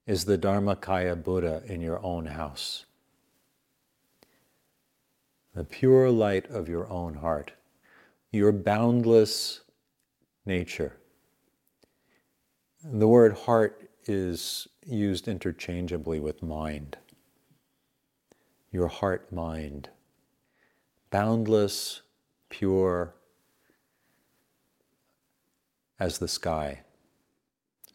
is 0.07 0.25
the 0.25 0.39
Dharmakaya 0.39 1.23
Buddha 1.23 1.63
in 1.67 1.81
your 1.81 2.05
own 2.05 2.27
house. 2.27 2.87
The 5.55 5.65
pure 5.65 6.11
light 6.11 6.49
of 6.51 6.69
your 6.69 6.89
own 6.89 7.15
heart, 7.15 7.53
your 8.31 8.53
boundless 8.53 9.63
nature. 10.47 10.97
The 12.83 13.09
word 13.09 13.35
heart 13.35 13.91
is 14.07 14.69
used 14.87 15.29
interchangeably 15.29 16.21
with 16.21 16.43
mind. 16.43 16.97
Your 18.71 18.89
heart 18.89 19.33
mind. 19.33 19.91
Boundless, 21.11 22.03
pure 22.49 23.15
as 25.99 26.19
the 26.19 26.29
sky 26.29 26.83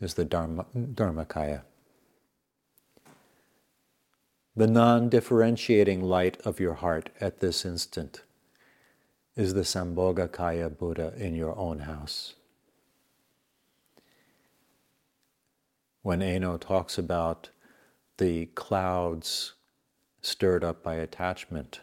is 0.01 0.13
the 0.15 0.25
Dharma, 0.25 0.65
Dharmakaya. 0.75 1.61
The 4.55 4.67
non 4.67 5.09
differentiating 5.09 6.03
light 6.03 6.39
of 6.45 6.59
your 6.59 6.75
heart 6.75 7.09
at 7.19 7.39
this 7.39 7.65
instant 7.65 8.21
is 9.35 9.53
the 9.53 9.61
Sambhogakaya 9.61 10.77
Buddha 10.77 11.13
in 11.17 11.35
your 11.35 11.57
own 11.57 11.79
house. 11.79 12.35
When 16.01 16.21
Eno 16.21 16.57
talks 16.57 16.97
about 16.97 17.49
the 18.17 18.45
clouds 18.47 19.53
stirred 20.21 20.63
up 20.63 20.83
by 20.83 20.95
attachment, 20.95 21.81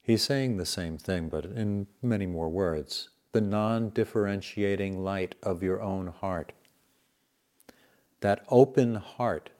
he's 0.00 0.22
saying 0.22 0.56
the 0.56 0.66
same 0.66 0.96
thing, 0.96 1.28
but 1.28 1.44
in 1.44 1.86
many 2.00 2.26
more 2.26 2.48
words 2.48 3.10
the 3.32 3.40
non 3.42 3.90
differentiating 3.90 5.04
light 5.04 5.34
of 5.42 5.62
your 5.62 5.82
own 5.82 6.06
heart. 6.06 6.52
That 8.20 8.42
open 8.48 8.94
heart 8.94 9.50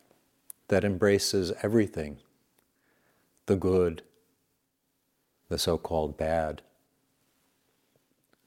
that 0.68 0.83
embraces 0.83 1.52
everything 1.62 2.18
the 3.44 3.57
good, 3.57 4.02
the 5.48 5.59
so 5.59 5.78
called 5.78 6.16
bad, 6.16 6.62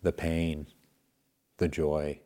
the 0.02 0.12
pain, 0.12 0.68
the 1.58 1.68
joy. 1.68 2.20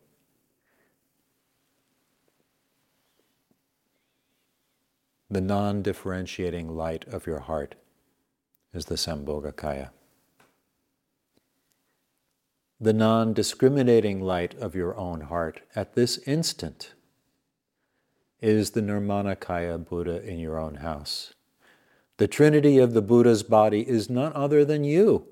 The 5.30 5.42
non 5.42 5.82
differentiating 5.82 6.76
light 6.76 7.06
of 7.08 7.26
your 7.26 7.40
heart 7.40 7.76
is 8.74 8.86
the 8.86 8.96
Sambhogakaya. 8.96 9.90
The 12.80 12.94
non 12.94 13.34
discriminating 13.34 14.22
light 14.22 14.54
of 14.56 14.76
your 14.76 14.96
own 14.98 15.22
heart 15.22 15.62
at 15.76 15.96
this 15.96 16.18
instant 16.28 16.94
is 18.42 18.72
the 18.72 18.82
Nirmanakaya 18.82 19.88
Buddha 19.88 20.22
in 20.22 20.38
your 20.38 20.60
own 20.60 20.76
house. 20.76 21.34
The 22.24 22.30
Trinity 22.30 22.78
of 22.78 22.94
the 22.94 23.02
Buddha's 23.02 23.44
body 23.44 23.82
is 23.86 24.10
none 24.10 24.32
other 24.34 24.64
than 24.64 24.86
you. 24.86 25.28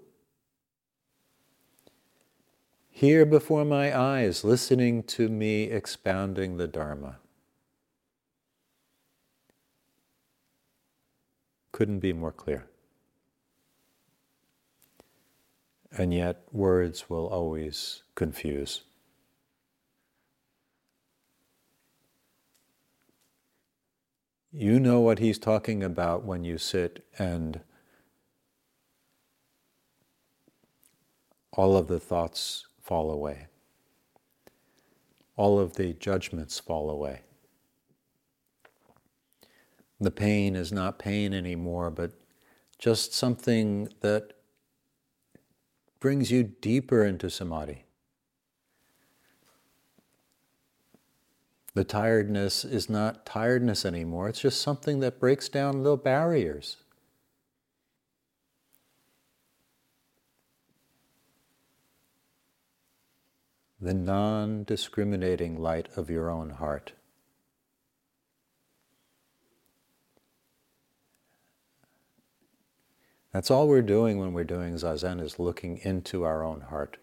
Here 2.89 3.25
before 3.25 3.63
my 3.63 3.97
eyes, 3.97 4.43
listening 4.43 5.04
to 5.04 5.30
me 5.30 5.71
expounding 5.71 6.58
the 6.58 6.67
Dharma. 6.67 7.19
Couldn't 11.71 11.99
be 11.99 12.12
more 12.12 12.34
clear. 12.34 12.67
And 15.97 16.13
yet, 16.13 16.43
words 16.51 17.10
will 17.10 17.27
always 17.27 18.04
confuse. 18.15 18.82
You 24.54 24.82
know 24.82 25.00
what 25.00 25.20
he's 25.20 25.40
talking 25.40 25.82
about 25.82 26.26
when 26.26 26.44
you 26.44 26.58
sit 26.58 27.06
and 27.18 27.62
all 31.54 31.78
of 31.78 31.88
the 31.88 32.02
thoughts 32.02 32.68
fall 32.82 33.12
away, 33.12 33.48
all 35.38 35.58
of 35.58 35.76
the 35.78 35.94
judgments 35.94 36.60
fall 36.60 36.90
away. 36.90 37.22
The 40.02 40.12
pain 40.12 40.58
is 40.58 40.74
not 40.74 41.00
pain 41.00 41.34
anymore, 41.34 41.90
but 41.90 42.12
just 42.78 43.14
something 43.14 43.88
that 44.02 44.34
brings 46.02 46.30
you 46.30 46.44
deeper 46.44 47.06
into 47.06 47.30
samadhi. 47.30 47.86
The 51.74 51.84
tiredness 51.86 52.66
is 52.66 52.90
not 52.90 53.26
tiredness 53.26 53.86
anymore, 53.86 54.28
it's 54.28 54.42
just 54.42 54.62
something 54.62 55.00
that 55.00 55.20
breaks 55.20 55.48
down 55.48 55.84
little 55.84 55.98
barriers. 55.98 56.78
The 63.80 63.94
non 63.94 64.64
discriminating 64.64 65.60
light 65.60 65.88
of 65.96 66.10
your 66.10 66.30
own 66.30 66.52
heart. 66.52 66.92
That's 73.34 73.50
all 73.50 73.68
we're 73.68 73.82
doing 73.82 74.20
when 74.20 74.34
we're 74.34 74.44
doing 74.44 74.76
Zazen 74.76 75.22
is 75.22 75.40
looking 75.40 75.78
into 75.78 76.24
our 76.26 76.44
own 76.44 76.62
heart, 76.62 76.98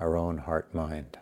our 0.00 0.16
own 0.16 0.38
heart 0.38 0.74
mind. 0.74 1.18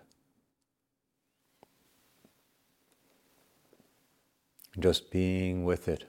Just 4.79 5.11
being 5.11 5.65
with 5.65 5.87
it, 5.89 6.05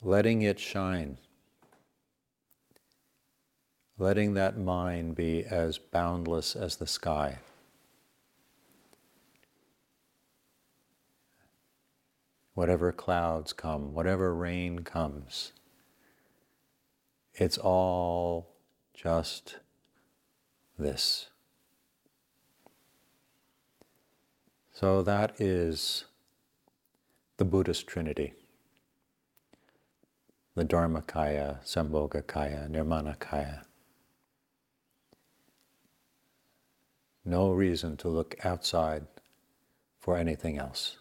letting 0.00 0.42
it 0.42 0.60
shine, 0.60 1.18
letting 3.98 4.34
that 4.34 4.56
mind 4.56 5.16
be 5.16 5.44
as 5.44 5.78
boundless 5.78 6.54
as 6.54 6.76
the 6.76 6.86
sky. 6.86 7.38
Whatever 12.54 12.92
clouds 12.92 13.52
come, 13.52 13.92
whatever 13.92 14.34
rain 14.34 14.78
comes, 14.78 15.52
it's 17.34 17.58
all 17.58 18.54
just 18.94 19.56
this. 20.78 21.28
So 24.78 25.00
that 25.04 25.40
is 25.40 26.04
the 27.38 27.46
Buddhist 27.46 27.86
Trinity 27.86 28.34
the 30.54 30.66
Dharmakaya, 30.66 31.64
Sambhogakaya, 31.64 32.68
Nirmanakaya. 32.68 33.62
No 37.24 37.52
reason 37.52 37.96
to 37.96 38.08
look 38.08 38.36
outside 38.44 39.06
for 39.98 40.18
anything 40.18 40.58
else. 40.58 40.98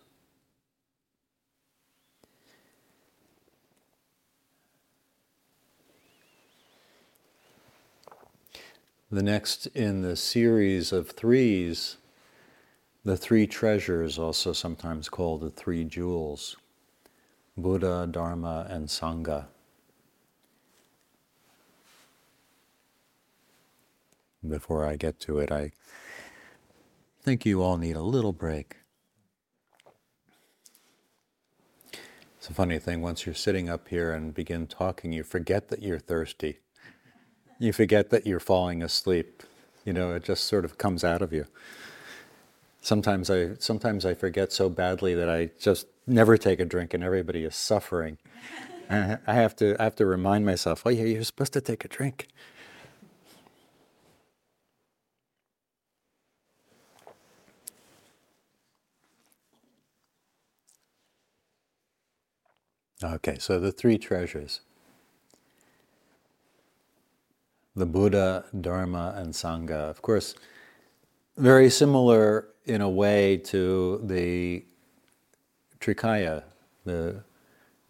The 9.11 9.23
next 9.23 9.67
in 9.67 10.01
the 10.01 10.15
series 10.15 10.93
of 10.93 11.11
threes 11.11 11.97
the 13.05 13.15
three 13.15 13.45
treasures, 13.45 14.17
also 14.17 14.51
sometimes 14.51 15.07
called 15.07 15.41
the 15.41 15.51
three 15.51 15.83
jewels 15.83 16.57
Buddha, 17.55 18.07
Dharma, 18.09 18.65
and 18.69 18.87
Sangha. 18.87 19.45
Before 24.45 24.85
I 24.85 24.95
get 24.95 25.19
to 25.21 25.39
it, 25.39 25.51
I 25.51 25.71
think 27.21 27.45
you 27.45 27.61
all 27.61 27.77
need 27.77 27.95
a 27.95 28.01
little 28.01 28.33
break. 28.33 28.77
It's 32.37 32.49
a 32.49 32.53
funny 32.53 32.77
thing, 32.77 33.01
once 33.01 33.25
you're 33.25 33.33
sitting 33.33 33.69
up 33.69 33.87
here 33.87 34.11
and 34.11 34.33
begin 34.33 34.67
talking, 34.67 35.13
you 35.13 35.23
forget 35.23 35.69
that 35.69 35.81
you're 35.81 35.99
thirsty. 35.99 36.59
You 37.59 37.71
forget 37.71 38.09
that 38.09 38.27
you're 38.27 38.39
falling 38.39 38.83
asleep. 38.83 39.41
You 39.83 39.93
know, 39.93 40.13
it 40.13 40.23
just 40.23 40.43
sort 40.43 40.65
of 40.65 40.77
comes 40.77 41.03
out 41.03 41.21
of 41.21 41.31
you 41.31 41.45
sometimes 42.85 43.29
I 43.29 43.55
sometimes 43.59 44.05
I 44.05 44.13
forget 44.13 44.53
so 44.53 44.69
badly 44.69 45.15
that 45.15 45.29
I 45.29 45.49
just 45.59 45.87
never 46.07 46.37
take 46.37 46.59
a 46.59 46.65
drink, 46.65 46.93
and 46.93 47.03
everybody 47.03 47.43
is 47.43 47.55
suffering. 47.55 48.17
I 48.89 49.17
have 49.33 49.55
to 49.57 49.75
I 49.79 49.83
have 49.85 49.95
to 49.97 50.05
remind 50.05 50.45
myself, 50.45 50.83
oh 50.85 50.89
yeah, 50.89 51.03
you're 51.05 51.23
supposed 51.23 51.53
to 51.53 51.61
take 51.61 51.83
a 51.85 51.87
drink. 51.87 52.27
Okay, 63.03 63.37
so 63.39 63.59
the 63.59 63.71
three 63.71 63.97
treasures 63.97 64.61
the 67.75 67.85
Buddha, 67.85 68.45
Dharma, 68.61 69.13
and 69.17 69.33
Sangha. 69.33 69.89
Of 69.89 70.01
course, 70.01 70.33
very 71.37 71.69
similar 71.69 72.47
in 72.65 72.81
a 72.81 72.89
way 72.89 73.37
to 73.37 74.01
the 74.03 74.65
Trikaya, 75.79 76.43
the 76.83 77.23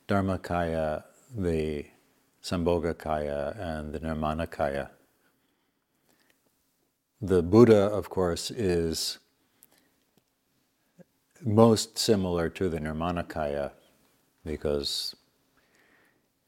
Dharmakaya, 0.08 1.04
the 1.36 1.86
Sambhogakaya, 2.44 3.58
and 3.60 3.94
the 3.94 4.00
Nirmanakaya. 4.00 4.90
The 7.22 7.42
Buddha, 7.42 7.86
of 7.86 8.10
course, 8.10 8.52
is 8.52 9.18
most 11.42 11.98
similar 11.98 12.50
to 12.50 12.70
the 12.70 12.80
Nirmanakaya 12.80 13.72
because 14.44 15.16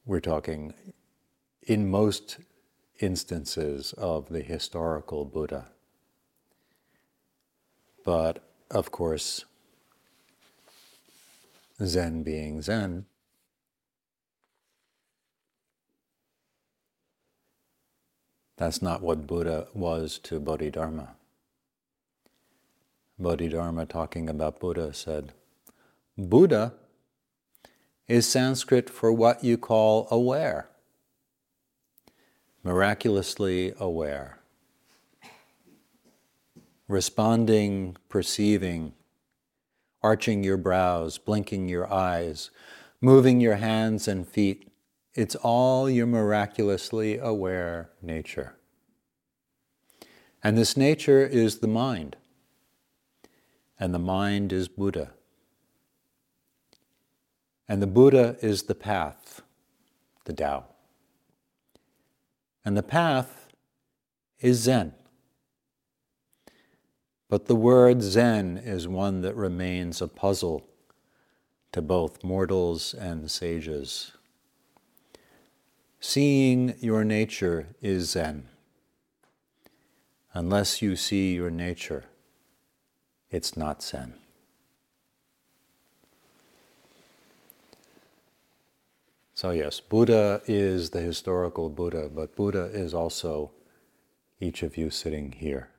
we're 0.05 0.19
talking 0.19 0.73
in 1.63 1.89
most 1.89 2.37
instances 2.99 3.93
of 3.93 4.29
the 4.29 4.41
historical 4.41 5.25
Buddha. 5.25 5.69
But 8.07 8.41
of 8.71 8.89
course, 8.89 9.43
Zen 11.83 12.23
being 12.23 12.61
Zen, 12.61 13.05
that's 18.55 18.81
not 18.81 19.01
what 19.01 19.27
Buddha 19.27 19.67
was 19.73 20.19
to 20.19 20.39
Bodhidharma. 20.39 21.17
Bodhidharma, 23.19 23.85
talking 23.85 24.29
about 24.29 24.61
Buddha, 24.61 24.93
said, 24.93 25.33
Buddha 26.17 26.75
is 28.07 28.25
Sanskrit 28.25 28.89
for 28.89 29.11
what 29.11 29.43
you 29.43 29.57
call 29.57 30.07
aware, 30.09 30.69
miraculously 32.63 33.73
aware 33.77 34.39
responding, 36.87 37.97
perceiving, 38.09 38.93
arching 40.01 40.43
your 40.43 40.57
brows, 40.57 41.17
blinking 41.17 41.67
your 41.67 41.91
eyes, 41.91 42.49
moving 43.01 43.41
your 43.41 43.55
hands 43.55 44.07
and 44.07 44.27
feet. 44.27 44.71
It's 45.13 45.35
all 45.35 45.89
your 45.89 46.05
miraculously 46.05 47.17
aware 47.17 47.89
nature. 48.01 48.55
And 50.43 50.57
this 50.57 50.77
nature 50.77 51.25
is 51.25 51.59
the 51.59 51.67
mind. 51.67 52.15
And 53.79 53.93
the 53.93 53.99
mind 53.99 54.53
is 54.53 54.67
Buddha. 54.67 55.11
And 57.67 57.81
the 57.81 57.87
Buddha 57.87 58.37
is 58.41 58.63
the 58.63 58.75
path, 58.75 59.41
the 60.25 60.33
Tao. 60.33 60.65
And 62.63 62.77
the 62.77 62.83
path 62.83 63.47
is 64.39 64.59
Zen. 64.59 64.93
But 67.29 67.47
the 67.47 67.55
word 67.55 68.01
Zen 68.01 68.57
is 68.57 68.87
one 68.87 69.21
that 69.21 69.35
remains 69.35 70.01
a 70.01 70.07
puzzle 70.07 70.65
to 71.73 71.81
both 71.81 72.23
mortals 72.23 72.93
and 72.93 73.29
sages. 73.29 74.13
Seeing 75.99 76.75
your 76.79 77.03
nature 77.03 77.67
is 77.81 78.11
Zen. 78.11 78.47
Unless 80.33 80.81
you 80.81 80.95
see 80.95 81.33
your 81.33 81.49
nature, 81.49 82.05
it's 83.29 83.57
not 83.57 83.83
Zen. 83.83 84.13
So, 89.33 89.51
yes, 89.51 89.79
Buddha 89.79 90.41
is 90.45 90.91
the 90.91 91.01
historical 91.01 91.69
Buddha, 91.69 92.09
but 92.09 92.35
Buddha 92.35 92.71
is 92.73 92.93
also 92.93 93.51
each 94.39 94.63
of 94.63 94.77
you 94.77 94.89
sitting 94.89 95.33
here. 95.33 95.69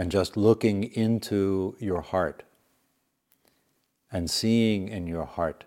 And 0.00 0.10
just 0.10 0.34
looking 0.34 0.84
into 0.84 1.76
your 1.78 2.00
heart 2.00 2.42
and 4.10 4.30
seeing 4.30 4.88
in 4.88 5.06
your 5.06 5.26
heart 5.26 5.64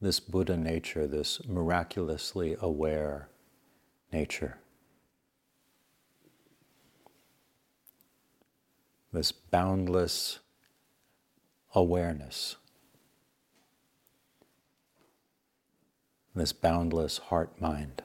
this 0.00 0.18
Buddha 0.18 0.56
nature, 0.56 1.06
this 1.06 1.46
miraculously 1.46 2.56
aware 2.60 3.28
nature. 4.12 4.58
This 9.12 9.30
boundless 9.30 10.40
awareness, 11.76 12.56
this 16.34 16.52
boundless 16.52 17.18
heart 17.18 17.60
mind. 17.60 18.02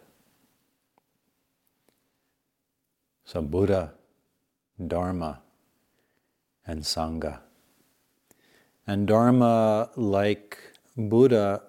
So, 3.25 3.41
Buddha, 3.41 3.93
Dharma, 4.85 5.41
and 6.65 6.81
Sangha. 6.81 7.39
And 8.85 9.07
Dharma, 9.07 9.89
like 9.95 10.57
Buddha, 10.97 11.63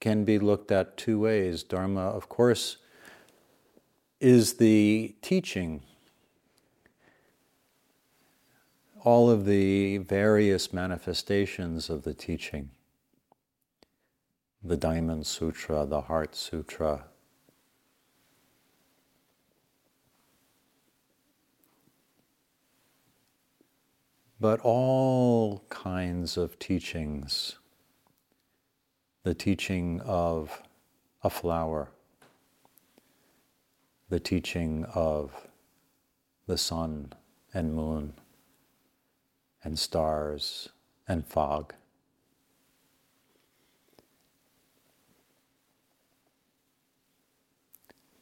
can 0.00 0.24
be 0.24 0.38
looked 0.38 0.72
at 0.72 0.96
two 0.96 1.20
ways. 1.20 1.62
Dharma, 1.62 2.00
of 2.00 2.28
course, 2.28 2.78
is 4.20 4.54
the 4.54 5.14
teaching 5.20 5.82
all 9.04 9.28
of 9.28 9.44
the 9.46 9.98
various 9.98 10.72
manifestations 10.72 11.90
of 11.90 12.02
the 12.04 12.14
teaching 12.14 12.70
the 14.64 14.76
Diamond 14.76 15.26
Sutra, 15.26 15.84
the 15.84 16.02
Heart 16.02 16.36
Sutra. 16.36 17.06
But 24.42 24.58
all 24.64 25.62
kinds 25.68 26.36
of 26.36 26.58
teachings, 26.58 27.60
the 29.22 29.34
teaching 29.34 30.00
of 30.00 30.64
a 31.22 31.30
flower, 31.30 31.90
the 34.08 34.18
teaching 34.18 34.84
of 34.96 35.46
the 36.48 36.58
sun 36.58 37.12
and 37.54 37.72
moon, 37.72 38.14
and 39.62 39.78
stars 39.78 40.70
and 41.06 41.24
fog. 41.24 41.74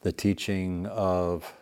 The 0.02 0.12
teaching 0.12 0.84
of 0.84 1.54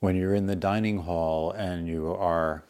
when 0.00 0.16
you're 0.16 0.34
in 0.34 0.46
the 0.46 0.56
dining 0.56 0.98
hall 0.98 1.50
and 1.50 1.88
you 1.88 2.12
are 2.12 2.64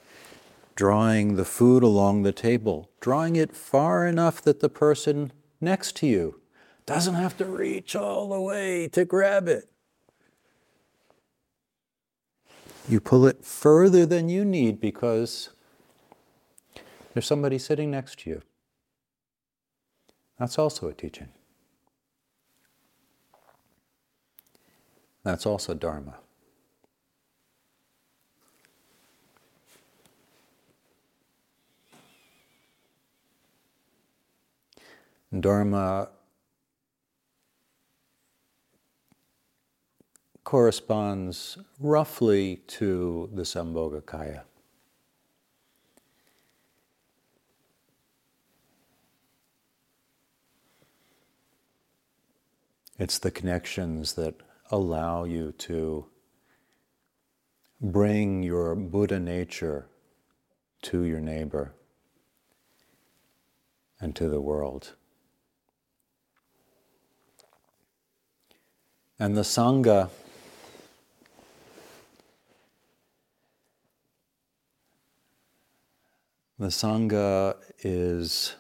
drawing 0.75 1.37
the 1.37 1.45
food 1.45 1.83
along 1.83 2.23
the 2.23 2.33
table, 2.33 2.91
drawing 3.01 3.37
it 3.37 3.53
far 3.55 4.07
enough 4.07 4.41
that 4.43 4.61
the 4.61 4.69
person 4.69 5.33
next 5.61 5.97
to 5.97 6.07
you 6.07 6.41
doesn't 6.85 7.15
have 7.15 7.37
to 7.37 7.45
reach 7.45 7.97
all 7.97 8.29
the 8.29 8.41
way 8.41 8.89
to 8.89 9.05
grab 9.05 9.49
it. 9.49 9.69
You 12.89 13.01
pull 13.01 13.27
it 13.27 13.45
further 13.45 14.07
than 14.07 14.29
you 14.29 14.45
need 14.45 14.81
because 14.81 15.51
there's 17.13 17.27
somebody 17.27 17.59
sitting 17.59 17.91
next 17.91 18.21
to 18.21 18.31
you. 18.31 18.43
That's 20.39 20.59
also 20.59 20.89
a 20.89 20.95
teaching. 20.95 21.29
That's 25.25 25.47
also 25.47 25.75
Dharma. 25.75 26.19
Dharma 35.43 36.09
corresponds 40.45 41.59
roughly 41.81 42.63
to 42.69 43.29
the 43.35 43.43
Sambhogakaya. 43.43 44.43
It's 52.99 53.19
the 53.19 53.31
connections 53.31 54.15
that 54.15 54.37
allow 54.71 55.25
you 55.25 55.53
to 55.53 56.07
bring 57.81 58.43
your 58.43 58.75
Buddha 58.75 59.21
nature 59.21 59.89
to 60.83 61.03
your 61.03 61.21
neighbor 61.21 61.75
and 64.01 64.15
to 64.17 64.29
the 64.29 64.41
world. 64.41 64.95
And 69.19 69.37
the 69.37 69.43
Sangha 69.43 70.11
The 76.59 76.69
Sangha 76.69 77.55
is 77.81 78.55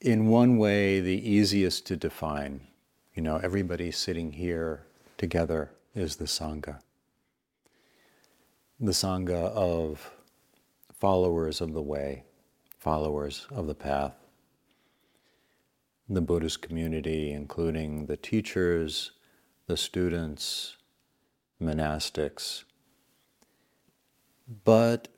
in 0.00 0.28
one 0.28 0.56
way 0.56 1.00
the 1.00 1.30
easiest 1.30 1.86
to 1.88 1.96
define. 1.96 2.62
You 3.14 3.22
know, 3.22 3.36
everybody 3.36 3.90
sitting 3.90 4.32
here 4.32 4.86
together 5.18 5.70
is 5.94 6.16
the 6.16 6.24
Sangha. 6.24 6.80
The 8.80 8.92
Sangha 8.92 9.52
of 9.52 10.10
followers 10.94 11.60
of 11.60 11.74
the 11.74 11.82
way, 11.82 12.24
followers 12.78 13.46
of 13.50 13.66
the 13.66 13.74
path. 13.74 14.23
The 16.08 16.20
Buddhist 16.20 16.60
community, 16.60 17.32
including 17.32 18.06
the 18.06 18.16
teachers, 18.16 19.12
the 19.66 19.76
students, 19.76 20.76
monastics. 21.60 22.64
But 24.64 25.08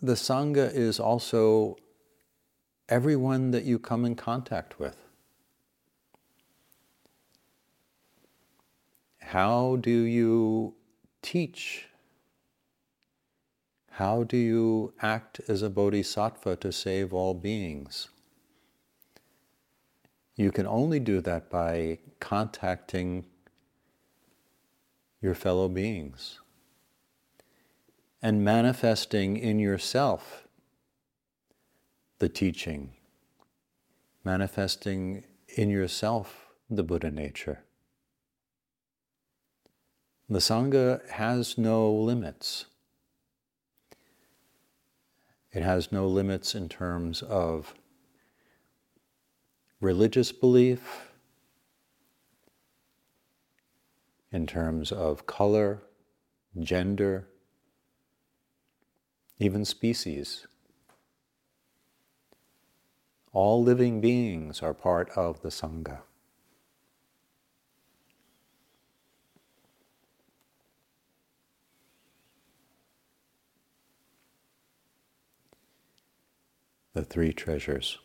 the 0.00 0.14
Sangha 0.14 0.72
is 0.74 0.98
also 0.98 1.76
everyone 2.88 3.52
that 3.52 3.62
you 3.62 3.78
come 3.78 4.04
in 4.04 4.16
contact 4.16 4.80
with. 4.80 4.96
How 9.20 9.76
do 9.76 9.90
you 9.90 10.74
teach? 11.22 11.86
How 13.92 14.24
do 14.24 14.36
you 14.36 14.92
act 15.00 15.40
as 15.48 15.62
a 15.62 15.70
bodhisattva 15.70 16.56
to 16.56 16.72
save 16.72 17.14
all 17.14 17.32
beings? 17.32 18.08
You 20.34 20.50
can 20.50 20.66
only 20.66 20.98
do 20.98 21.20
that 21.20 21.50
by 21.50 21.98
contacting 22.20 23.26
your 25.20 25.34
fellow 25.34 25.68
beings 25.68 26.40
and 28.22 28.44
manifesting 28.44 29.36
in 29.36 29.58
yourself 29.58 30.46
the 32.18 32.28
teaching, 32.28 32.92
manifesting 34.24 35.24
in 35.48 35.68
yourself 35.68 36.46
the 36.70 36.82
Buddha 36.82 37.10
nature. 37.10 37.64
The 40.28 40.38
Sangha 40.38 41.06
has 41.10 41.58
no 41.58 41.92
limits. 41.92 42.66
It 45.52 45.62
has 45.62 45.92
no 45.92 46.06
limits 46.06 46.54
in 46.54 46.68
terms 46.70 47.20
of 47.22 47.74
religious 49.82 50.30
belief, 50.30 51.10
in 54.30 54.46
terms 54.46 54.92
of 54.92 55.26
color, 55.26 55.82
gender, 56.58 57.26
even 59.38 59.64
species. 59.64 60.46
All 63.32 63.62
living 63.62 64.00
beings 64.00 64.62
are 64.62 64.72
part 64.72 65.10
of 65.16 65.42
the 65.42 65.48
Sangha. 65.48 65.98
The 76.94 77.02
three 77.02 77.32
treasures. 77.32 77.98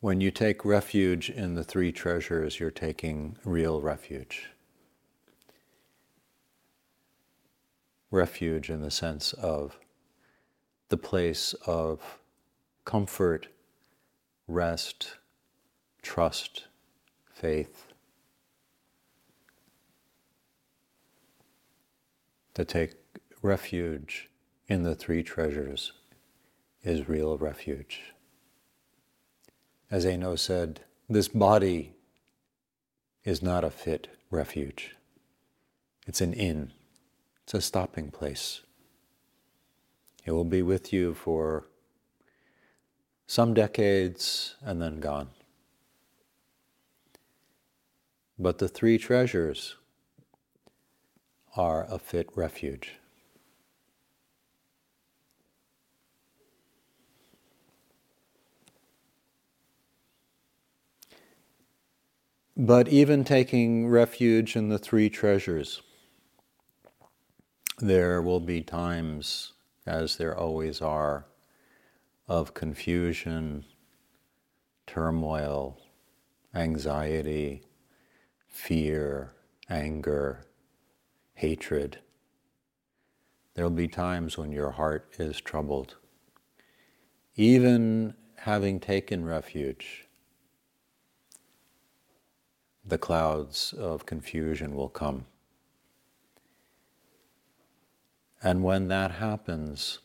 When 0.00 0.20
you 0.20 0.30
take 0.30 0.64
refuge 0.64 1.28
in 1.28 1.56
the 1.56 1.64
three 1.64 1.90
treasures, 1.90 2.60
you're 2.60 2.70
taking 2.70 3.36
real 3.44 3.80
refuge. 3.80 4.50
Refuge 8.12 8.70
in 8.70 8.80
the 8.80 8.92
sense 8.92 9.32
of 9.32 9.80
the 10.88 10.96
place 10.96 11.52
of 11.66 12.20
comfort, 12.84 13.48
rest, 14.46 15.16
trust, 16.00 16.66
faith. 17.32 17.88
To 22.54 22.64
take 22.64 22.94
refuge 23.42 24.30
in 24.68 24.84
the 24.84 24.94
three 24.94 25.24
treasures 25.24 25.92
is 26.84 27.08
real 27.08 27.36
refuge. 27.36 28.12
As 29.90 30.04
Eno 30.04 30.36
said, 30.36 30.80
this 31.08 31.28
body 31.28 31.94
is 33.24 33.42
not 33.42 33.64
a 33.64 33.70
fit 33.70 34.08
refuge. 34.30 34.94
It's 36.06 36.20
an 36.20 36.34
inn, 36.34 36.72
it's 37.44 37.54
a 37.54 37.60
stopping 37.60 38.10
place. 38.10 38.60
It 40.26 40.32
will 40.32 40.44
be 40.44 40.60
with 40.60 40.92
you 40.92 41.14
for 41.14 41.64
some 43.26 43.54
decades 43.54 44.56
and 44.60 44.80
then 44.80 45.00
gone. 45.00 45.28
But 48.38 48.58
the 48.58 48.68
three 48.68 48.98
treasures 48.98 49.76
are 51.56 51.86
a 51.90 51.98
fit 51.98 52.28
refuge. 52.36 52.97
But 62.60 62.88
even 62.88 63.22
taking 63.22 63.86
refuge 63.86 64.56
in 64.56 64.68
the 64.68 64.80
three 64.80 65.08
treasures, 65.08 65.80
there 67.78 68.20
will 68.20 68.40
be 68.40 68.62
times, 68.62 69.52
as 69.86 70.16
there 70.16 70.36
always 70.36 70.82
are, 70.82 71.26
of 72.26 72.54
confusion, 72.54 73.64
turmoil, 74.88 75.78
anxiety, 76.52 77.62
fear, 78.48 79.34
anger, 79.70 80.44
hatred. 81.34 82.00
There'll 83.54 83.70
be 83.70 83.86
times 83.86 84.36
when 84.36 84.50
your 84.50 84.72
heart 84.72 85.14
is 85.16 85.40
troubled. 85.40 85.94
Even 87.36 88.14
having 88.34 88.80
taken 88.80 89.24
refuge, 89.24 90.07
the 92.88 92.98
clouds 92.98 93.74
of 93.74 94.06
confusion 94.06 94.74
will 94.74 94.88
come. 94.88 95.26
And 98.42 98.62
when 98.62 98.88
that 98.88 99.12
happens, 99.12 99.98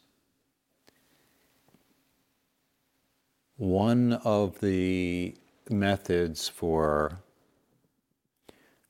one 3.57 4.13
of 4.23 4.59
the 4.59 5.35
methods 5.69 6.49
for 6.49 7.19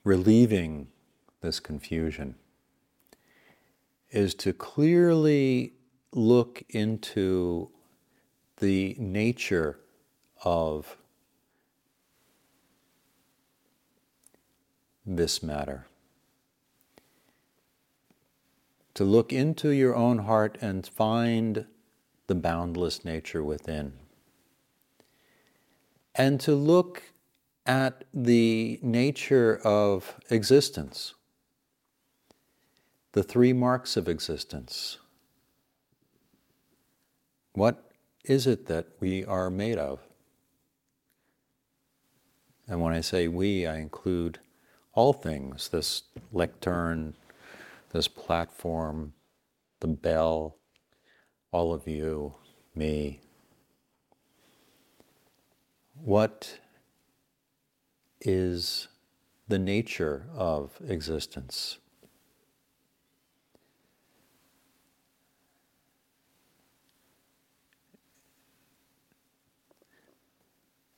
relieving 0.03 0.87
this 1.41 1.59
confusion 1.59 2.35
is 4.11 4.33
to 4.35 4.53
clearly 4.53 5.73
look 6.13 6.63
into 6.69 7.69
the 8.57 8.95
nature 8.97 9.79
of 10.43 10.97
this 15.05 15.43
matter. 15.43 15.87
To 18.95 19.03
look 19.03 19.33
into 19.33 19.69
your 19.69 19.95
own 19.95 20.19
heart 20.19 20.57
and 20.61 20.85
find 20.85 21.65
the 22.27 22.35
boundless 22.35 23.03
nature 23.03 23.43
within. 23.43 23.93
And 26.15 26.39
to 26.41 26.53
look 26.53 27.03
at 27.65 28.03
the 28.13 28.79
nature 28.81 29.59
of 29.63 30.15
existence, 30.29 31.15
the 33.13 33.23
three 33.23 33.53
marks 33.53 33.97
of 33.97 34.07
existence. 34.07 34.97
What 37.53 37.91
is 38.23 38.47
it 38.47 38.67
that 38.67 38.87
we 38.99 39.23
are 39.25 39.49
made 39.49 39.77
of? 39.77 39.99
And 42.67 42.81
when 42.81 42.93
I 42.93 43.01
say 43.01 43.27
we, 43.27 43.67
I 43.67 43.77
include 43.77 44.39
all 44.93 45.13
things 45.13 45.69
this 45.69 46.03
lectern, 46.31 47.15
this 47.91 48.07
platform, 48.07 49.13
the 49.79 49.87
bell, 49.87 50.57
all 51.51 51.73
of 51.73 51.87
you, 51.87 52.33
me. 52.75 53.19
What 55.95 56.59
is 58.21 58.87
the 59.47 59.59
nature 59.59 60.27
of 60.35 60.79
existence? 60.87 61.77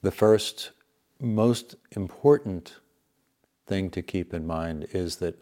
The 0.02 0.12
first, 0.12 0.72
most 1.20 1.76
important 1.92 2.76
thing 3.66 3.90
to 3.92 4.02
keep 4.02 4.34
in 4.34 4.46
mind 4.46 4.88
is 4.92 5.18
that 5.18 5.42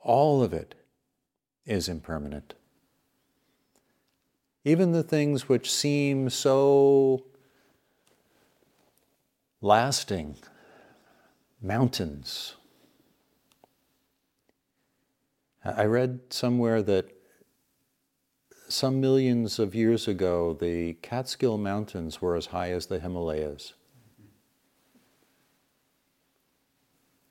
all 0.00 0.42
of 0.42 0.52
it 0.52 0.74
is 1.64 1.88
impermanent. 1.88 2.54
Even 4.64 4.92
the 4.92 5.02
things 5.02 5.48
which 5.48 5.70
seem 5.70 6.28
so 6.30 7.24
lasting, 9.60 10.36
mountains. 11.62 12.54
I 15.64 15.84
read 15.84 16.20
somewhere 16.30 16.82
that 16.82 17.10
some 18.68 19.00
millions 19.00 19.58
of 19.58 19.74
years 19.74 20.08
ago, 20.08 20.52
the 20.52 20.94
Catskill 20.94 21.58
Mountains 21.58 22.20
were 22.20 22.36
as 22.36 22.46
high 22.46 22.70
as 22.70 22.86
the 22.86 22.98
Himalayas. 22.98 23.74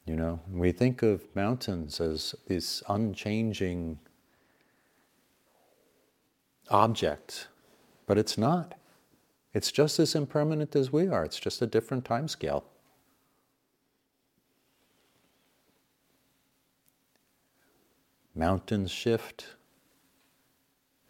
You 0.05 0.15
know, 0.15 0.39
we 0.51 0.71
think 0.71 1.01
of 1.01 1.23
mountains 1.35 1.99
as 1.99 2.35
this 2.47 2.83
unchanging 2.87 3.97
object, 6.69 7.47
but 8.05 8.17
it's 8.17 8.37
not. 8.37 8.75
It's 9.53 9.71
just 9.71 9.99
as 9.99 10.13
impermanent 10.13 10.75
as 10.75 10.91
we 10.91 11.07
are, 11.07 11.25
it's 11.25 11.39
just 11.39 11.61
a 11.61 11.67
different 11.67 12.05
time 12.05 12.27
scale. 12.27 12.65
Mountains 18.35 18.91
shift, 18.91 19.55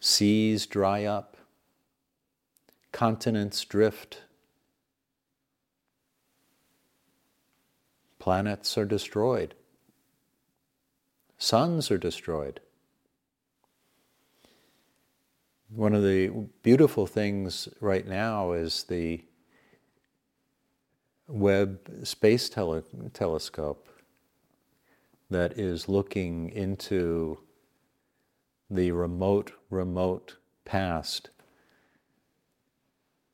seas 0.00 0.64
dry 0.64 1.04
up, 1.04 1.36
continents 2.92 3.62
drift. 3.64 4.22
Planets 8.26 8.76
are 8.76 8.84
destroyed. 8.84 9.54
Suns 11.38 11.92
are 11.92 11.96
destroyed. 11.96 12.58
One 15.68 15.94
of 15.94 16.02
the 16.02 16.30
beautiful 16.64 17.06
things 17.06 17.68
right 17.80 18.04
now 18.04 18.50
is 18.50 18.82
the 18.88 19.24
Webb 21.28 21.88
Space 22.02 22.48
tele- 22.48 22.82
Telescope 23.12 23.88
that 25.30 25.56
is 25.56 25.88
looking 25.88 26.50
into 26.50 27.38
the 28.68 28.90
remote, 28.90 29.52
remote 29.70 30.34
past, 30.64 31.30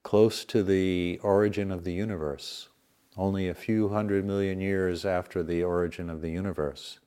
close 0.03 0.45
to 0.45 0.62
the 0.62 1.18
origin 1.22 1.70
of 1.70 1.84
the 1.84 1.95
universe, 1.95 2.68
only 3.16 3.48
a 3.48 3.54
few 3.54 3.90
hundred 3.90 4.24
million 4.24 4.60
years 4.60 5.04
after 5.04 5.42
the 5.42 5.62
origin 5.62 6.08
of 6.08 6.20
the 6.20 6.30
universe, 6.30 6.98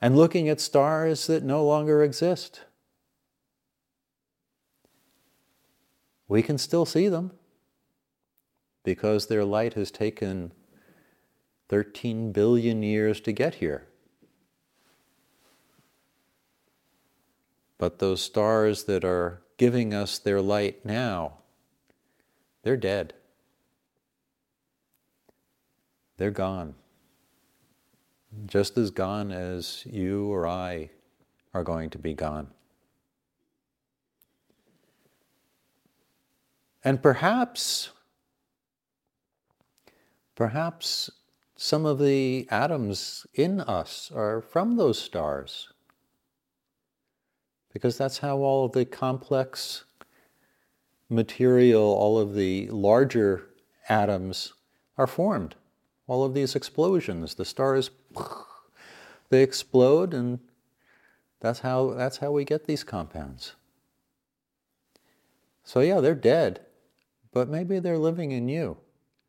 and 0.00 0.16
looking 0.16 0.48
at 0.48 0.60
stars 0.60 1.26
that 1.26 1.42
no 1.42 1.64
longer 1.64 2.02
exist. 2.02 2.62
We 6.28 6.42
can 6.42 6.58
still 6.58 6.86
see 6.86 7.08
them 7.08 7.32
because 8.84 9.26
their 9.26 9.44
light 9.44 9.74
has 9.74 9.90
taken 9.90 10.52
13 11.68 12.32
billion 12.32 12.82
years 12.82 13.20
to 13.20 13.32
get 13.32 13.56
here. 13.56 13.86
But 17.78 17.98
those 17.98 18.22
stars 18.22 18.84
that 18.84 19.04
are 19.04 19.42
giving 19.56 19.92
us 19.92 20.18
their 20.18 20.40
light 20.40 20.84
now, 20.84 21.38
they're 22.62 22.76
dead. 22.76 23.14
They're 26.16 26.30
gone. 26.30 26.74
Just 28.46 28.76
as 28.76 28.90
gone 28.90 29.32
as 29.32 29.84
you 29.86 30.30
or 30.32 30.46
I 30.46 30.90
are 31.54 31.64
going 31.64 31.90
to 31.90 31.98
be 31.98 32.14
gone. 32.14 32.48
And 36.84 37.02
perhaps, 37.02 37.90
perhaps 40.34 41.10
some 41.56 41.84
of 41.86 41.98
the 41.98 42.46
atoms 42.50 43.26
in 43.34 43.60
us 43.60 44.12
are 44.14 44.40
from 44.40 44.76
those 44.76 44.98
stars 44.98 45.72
because 47.72 47.98
that's 47.98 48.18
how 48.18 48.38
all 48.38 48.64
of 48.64 48.72
the 48.72 48.86
complex 48.86 49.84
material, 51.10 51.82
all 51.82 52.18
of 52.18 52.34
the 52.34 52.68
larger 52.70 53.48
atoms 53.88 54.54
are 54.96 55.06
formed. 55.06 55.54
All 56.06 56.24
of 56.24 56.34
these 56.34 56.54
explosions, 56.54 57.34
the 57.34 57.44
stars, 57.44 57.90
they 59.30 59.42
explode, 59.42 60.14
and 60.14 60.38
that's 61.40 61.60
how, 61.60 61.90
that's 61.90 62.18
how 62.18 62.30
we 62.30 62.44
get 62.44 62.66
these 62.66 62.84
compounds. 62.84 63.54
So, 65.64 65.80
yeah, 65.80 66.00
they're 66.00 66.14
dead, 66.14 66.60
but 67.32 67.48
maybe 67.48 67.80
they're 67.80 67.98
living 67.98 68.30
in 68.30 68.48
you 68.48 68.76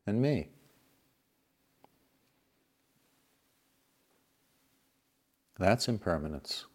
and 0.05 0.21
me. 0.21 0.49
That's 5.57 5.87
impermanence. 5.87 6.65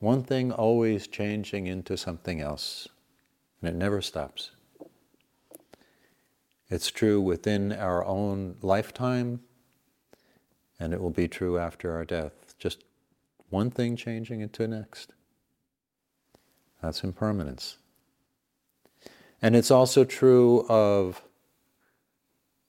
One 0.00 0.24
thing 0.24 0.52
always 0.52 1.06
changing 1.06 1.68
into 1.68 1.96
something 1.96 2.40
else, 2.40 2.88
and 3.60 3.70
it 3.70 3.74
never 3.76 4.02
stops. 4.02 4.50
It's 6.68 6.90
true 6.90 7.20
within 7.20 7.72
our 7.72 8.04
own 8.04 8.56
lifetime, 8.60 9.40
and 10.80 10.92
it 10.92 11.00
will 11.00 11.10
be 11.10 11.28
true 11.28 11.58
after 11.58 11.92
our 11.94 12.04
death. 12.04 12.54
Just 12.58 12.84
one 13.50 13.70
thing 13.70 13.96
changing 13.96 14.40
into 14.40 14.62
the 14.62 14.68
next. 14.68 15.12
That's 16.82 17.04
impermanence. 17.04 17.78
And 19.40 19.54
it's 19.54 19.70
also 19.70 20.04
true 20.04 20.66
of 20.68 21.22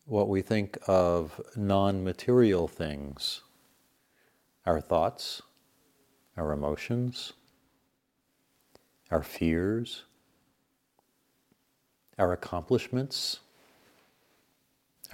what 0.05 0.29
we 0.29 0.41
think 0.41 0.77
of 0.87 1.41
non 1.55 2.03
material 2.03 2.67
things 2.67 3.41
our 4.65 4.81
thoughts, 4.81 5.41
our 6.35 6.51
emotions, 6.51 7.33
our 9.09 9.23
fears, 9.23 10.03
our 12.19 12.33
accomplishments, 12.33 13.39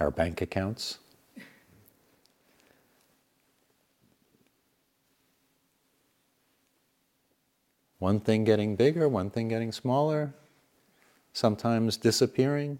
our 0.00 0.10
bank 0.10 0.40
accounts. 0.42 0.98
One 7.98 8.20
thing 8.20 8.44
getting 8.44 8.76
bigger, 8.76 9.08
one 9.08 9.30
thing 9.30 9.48
getting 9.48 9.72
smaller, 9.72 10.34
sometimes 11.32 11.96
disappearing. 11.96 12.78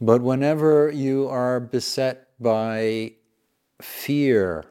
But 0.00 0.22
whenever 0.22 0.90
you 0.90 1.28
are 1.28 1.60
beset 1.60 2.28
by 2.40 3.12
fear, 3.80 4.64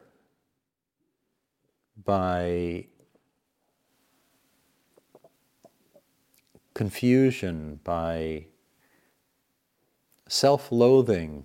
by 2.04 2.86
confusion, 6.78 7.80
by 7.82 8.44
self 10.28 10.70
loathing, 10.70 11.42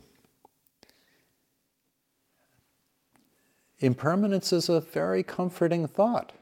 impermanence 3.80 4.54
is 4.54 4.70
a 4.70 4.80
very 4.80 5.24
comforting 5.24 5.88
thought. 5.88 6.34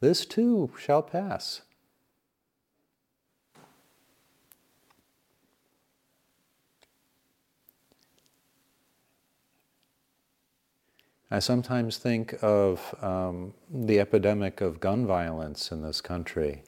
This 0.00 0.26
too 0.26 0.70
shall 0.78 1.02
pass. 1.02 1.62
I 11.32 11.38
sometimes 11.38 11.96
think 11.96 12.34
of 12.42 12.92
um, 13.00 13.54
the 13.72 14.00
epidemic 14.00 14.60
of 14.60 14.80
gun 14.80 15.06
violence 15.06 15.70
in 15.70 15.80
this 15.80 16.00
country. 16.00 16.64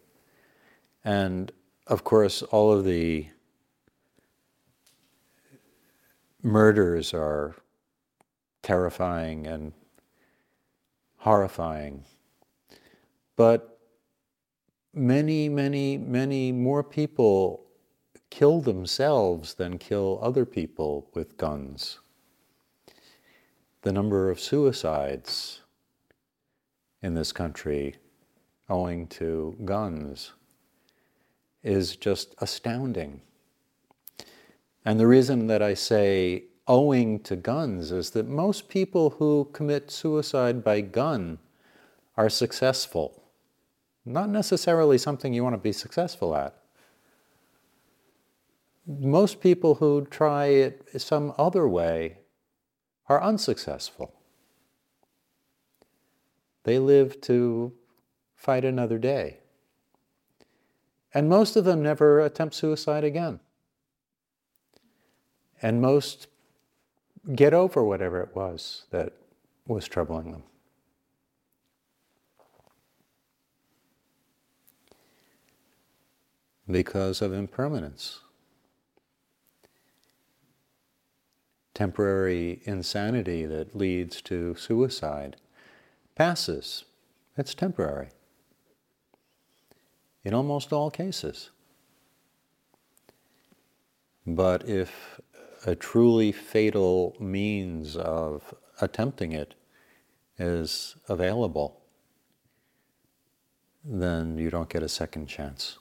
And 1.04 1.50
of 1.88 2.04
course, 2.04 2.42
all 2.42 2.70
of 2.70 2.84
the 2.84 3.26
murders 6.44 7.12
are 7.12 7.56
terrifying 8.62 9.48
and 9.48 9.72
horrifying. 11.16 12.04
But 13.34 13.80
many, 14.94 15.48
many, 15.48 15.98
many 15.98 16.52
more 16.52 16.84
people 16.84 17.64
kill 18.30 18.60
themselves 18.60 19.54
than 19.54 19.78
kill 19.78 20.20
other 20.22 20.44
people 20.44 21.08
with 21.14 21.36
guns 21.36 21.98
the 23.82 23.92
number 23.92 24.30
of 24.30 24.40
suicides 24.40 25.60
in 27.02 27.14
this 27.14 27.32
country 27.32 27.96
owing 28.68 29.08
to 29.08 29.56
guns 29.64 30.32
is 31.62 31.96
just 31.96 32.34
astounding. 32.38 33.20
And 34.84 34.98
the 34.98 35.06
reason 35.06 35.48
that 35.48 35.62
I 35.62 35.74
say 35.74 36.44
owing 36.68 37.20
to 37.20 37.36
guns 37.36 37.90
is 37.90 38.10
that 38.10 38.28
most 38.28 38.68
people 38.68 39.10
who 39.10 39.48
commit 39.52 39.90
suicide 39.90 40.62
by 40.62 40.80
gun 40.80 41.38
are 42.16 42.30
successful. 42.30 43.22
Not 44.04 44.28
necessarily 44.28 44.98
something 44.98 45.34
you 45.34 45.42
want 45.42 45.54
to 45.54 45.58
be 45.58 45.72
successful 45.72 46.34
at. 46.36 46.56
Most 48.86 49.40
people 49.40 49.76
who 49.76 50.06
try 50.10 50.46
it 50.46 50.88
some 51.00 51.32
other 51.36 51.68
way 51.68 52.18
are 53.08 53.22
unsuccessful. 53.22 54.14
They 56.64 56.78
live 56.78 57.20
to 57.22 57.72
fight 58.36 58.64
another 58.64 58.98
day. 58.98 59.38
And 61.14 61.28
most 61.28 61.56
of 61.56 61.64
them 61.64 61.82
never 61.82 62.20
attempt 62.20 62.54
suicide 62.54 63.04
again. 63.04 63.40
And 65.60 65.80
most 65.80 66.26
get 67.34 67.54
over 67.54 67.84
whatever 67.84 68.20
it 68.20 68.34
was 68.34 68.86
that 68.90 69.12
was 69.66 69.86
troubling 69.86 70.32
them. 70.32 70.42
Because 76.68 77.20
of 77.20 77.32
impermanence. 77.32 78.21
Temporary 81.74 82.60
insanity 82.64 83.46
that 83.46 83.76
leads 83.76 84.20
to 84.22 84.54
suicide 84.54 85.36
passes. 86.14 86.84
It's 87.36 87.54
temporary. 87.54 88.08
In 90.24 90.34
almost 90.34 90.72
all 90.72 90.90
cases. 90.90 91.50
But 94.26 94.68
if 94.68 95.20
a 95.66 95.74
truly 95.74 96.32
fatal 96.32 97.16
means 97.18 97.96
of 97.96 98.54
attempting 98.80 99.32
it 99.32 99.54
is 100.38 100.96
available, 101.08 101.80
then 103.84 104.38
you 104.38 104.50
don't 104.50 104.68
get 104.68 104.82
a 104.82 104.88
second 104.88 105.26
chance. 105.26 105.78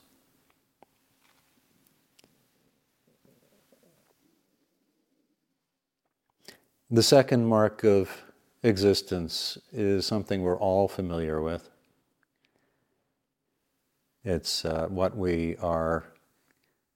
The 6.92 7.02
second 7.02 7.46
mark 7.46 7.84
of 7.84 8.22
existence 8.62 9.56
is 9.72 10.04
something 10.04 10.42
we're 10.42 10.58
all 10.58 10.88
familiar 10.88 11.40
with. 11.40 11.70
It's 14.24 14.66
uh, 14.66 14.88
what 14.90 15.16
we 15.16 15.56
are 15.56 16.04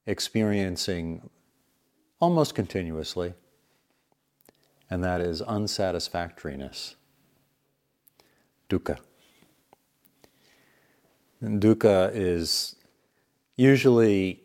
experiencing 0.05 1.31
almost 2.21 2.55
continuously, 2.55 3.33
and 4.91 5.03
that 5.03 5.23
is 5.23 5.41
unsatisfactoriness, 5.41 6.97
dukkha. 8.69 8.99
And 11.41 11.59
dukkha 11.59 12.11
is 12.13 12.77
usually 13.57 14.43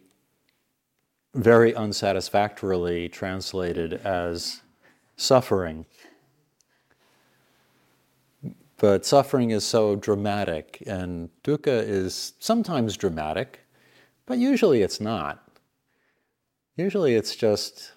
very 1.36 1.76
unsatisfactorily 1.76 3.10
translated 3.10 3.96
as 3.96 4.62
suffering. 5.16 5.86
But 8.78 9.06
suffering 9.06 9.52
is 9.52 9.64
so 9.64 9.96
dramatic, 9.96 10.82
and 10.88 11.30
dukkha 11.44 11.88
is 11.88 12.34
sometimes 12.40 12.98
dramatic, 12.98 13.60
but 14.26 14.40
usually 14.40 14.82
it's 14.82 15.00
not. 15.00 15.48
Usually 16.76 17.14
it's 17.14 17.36
just 17.36 17.92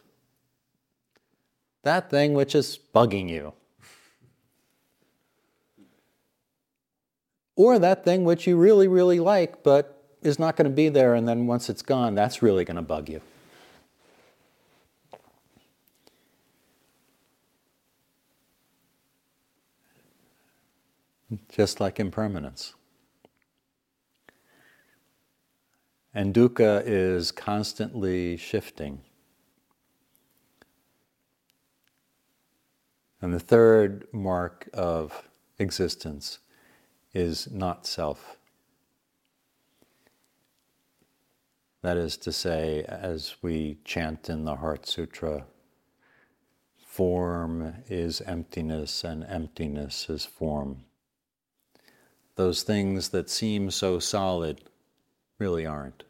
that 1.85 2.11
thing 2.11 2.35
which 2.35 2.55
is 2.55 2.79
bugging 2.95 3.31
you. 3.31 3.55
Or 7.57 7.79
that 7.79 8.05
thing 8.05 8.25
which 8.25 8.47
you 8.47 8.57
really, 8.57 8.89
really 8.89 9.21
like, 9.21 9.63
but 9.63 10.03
is 10.23 10.39
not 10.39 10.57
going 10.57 10.69
to 10.69 10.75
be 10.75 10.89
there, 10.89 11.15
and 11.15 11.29
then 11.29 11.47
once 11.47 11.71
it's 11.71 11.83
gone, 11.83 12.15
that's 12.15 12.43
really 12.43 12.65
going 12.65 12.77
to 12.77 12.83
bug 12.83 13.09
you. 13.09 13.21
Just 21.49 21.81
like 21.81 22.01
impermanence. 22.01 22.75
And 26.13 26.33
dukkha 26.33 26.83
is 26.87 27.33
constantly 27.33 28.37
shifting. 28.37 29.01
And 33.21 33.33
the 33.33 33.41
third 33.41 34.07
mark 34.13 34.69
of 34.73 35.29
existence 35.59 36.39
is 37.13 37.51
not 37.51 37.87
self. 37.87 38.37
That 41.83 41.97
is 41.97 42.17
to 42.19 42.33
say, 42.33 42.85
as 42.89 43.37
we 43.43 43.79
chant 43.85 44.31
in 44.31 44.45
the 44.45 44.57
Heart 44.57 44.87
Sutra, 44.87 45.45
form 46.79 47.75
is 47.89 48.21
emptiness 48.21 49.05
and 49.05 49.25
emptiness 49.25 50.09
is 50.09 50.25
form. 50.25 50.85
Those 52.37 52.63
things 52.63 53.11
that 53.11 53.31
seem 53.31 53.71
so 53.71 53.99
solid 53.99 54.63
really 55.39 55.65
aren't. 55.65 56.05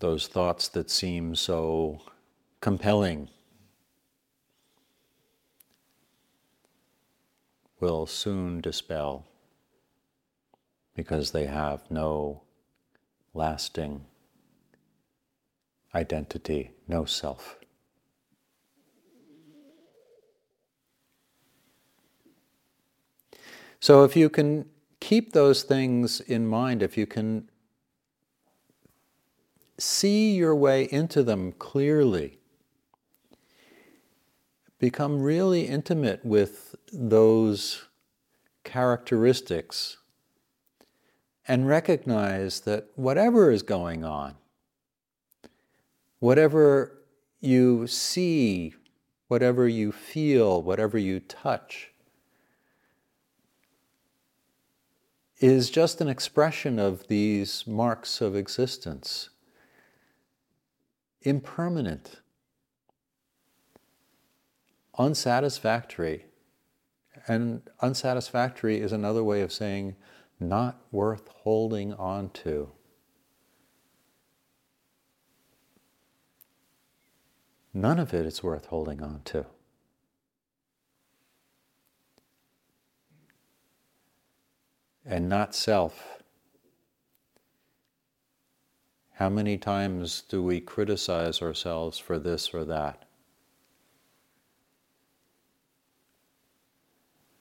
Those 0.00 0.26
thoughts 0.28 0.68
that 0.68 0.90
seem 0.90 1.34
so 1.34 2.00
compelling 2.60 3.30
will 7.80 8.06
soon 8.06 8.60
dispel 8.60 9.26
because 10.94 11.30
they 11.30 11.46
have 11.46 11.90
no 11.90 12.42
lasting 13.32 14.04
identity, 15.94 16.72
no 16.88 17.04
self. 17.04 17.58
So 23.86 24.02
if 24.02 24.16
you 24.16 24.28
can 24.28 24.68
keep 24.98 25.32
those 25.32 25.62
things 25.62 26.18
in 26.18 26.44
mind, 26.48 26.82
if 26.82 26.98
you 26.98 27.06
can 27.06 27.48
see 29.78 30.34
your 30.34 30.56
way 30.56 30.88
into 30.90 31.22
them 31.22 31.52
clearly, 31.52 32.40
become 34.80 35.22
really 35.22 35.68
intimate 35.68 36.24
with 36.24 36.74
those 36.92 37.84
characteristics 38.64 39.98
and 41.46 41.68
recognize 41.68 42.62
that 42.62 42.88
whatever 42.96 43.52
is 43.52 43.62
going 43.62 44.04
on, 44.04 44.34
whatever 46.18 47.02
you 47.38 47.86
see, 47.86 48.74
whatever 49.28 49.68
you 49.68 49.92
feel, 49.92 50.60
whatever 50.60 50.98
you 50.98 51.20
touch, 51.20 51.92
is 55.38 55.68
just 55.68 56.00
an 56.00 56.08
expression 56.08 56.78
of 56.78 57.08
these 57.08 57.66
marks 57.66 58.20
of 58.20 58.34
existence. 58.34 59.28
Impermanent, 61.22 62.20
unsatisfactory. 64.98 66.24
And 67.28 67.62
unsatisfactory 67.80 68.80
is 68.80 68.92
another 68.92 69.24
way 69.24 69.42
of 69.42 69.52
saying 69.52 69.96
not 70.38 70.80
worth 70.90 71.28
holding 71.28 71.92
on 71.94 72.30
to. 72.30 72.70
None 77.74 77.98
of 77.98 78.14
it 78.14 78.24
is 78.24 78.42
worth 78.42 78.66
holding 78.66 79.02
on 79.02 79.20
to. 79.26 79.46
And 85.06 85.28
not 85.28 85.54
self. 85.54 86.18
How 89.14 89.30
many 89.30 89.56
times 89.56 90.22
do 90.28 90.42
we 90.42 90.60
criticize 90.60 91.40
ourselves 91.40 91.98
for 91.98 92.18
this 92.18 92.52
or 92.52 92.64
that? 92.66 93.04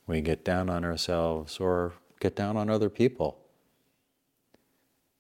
We 0.08 0.22
get 0.22 0.46
down 0.46 0.70
on 0.70 0.86
ourselves 0.86 1.58
or 1.60 1.94
get 2.20 2.36
down 2.36 2.56
on 2.56 2.70
other 2.70 2.90
people. 2.90 3.40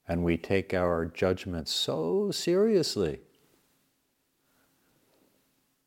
And 0.07 0.23
we 0.23 0.37
take 0.37 0.73
our 0.73 1.05
judgments 1.05 1.71
so 1.71 2.29
seriously. 2.31 3.21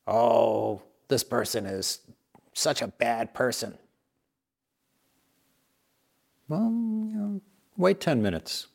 Oh, 0.07 0.83
this 1.07 1.23
person 1.23 1.65
is 1.65 2.01
such 2.53 2.83
a 2.83 2.89
bad 2.89 3.33
person. 3.33 3.79
Well, 6.49 6.71
you 6.71 7.17
know, 7.17 7.41
wait 7.77 8.01
10 8.01 8.23
minutes. 8.23 8.69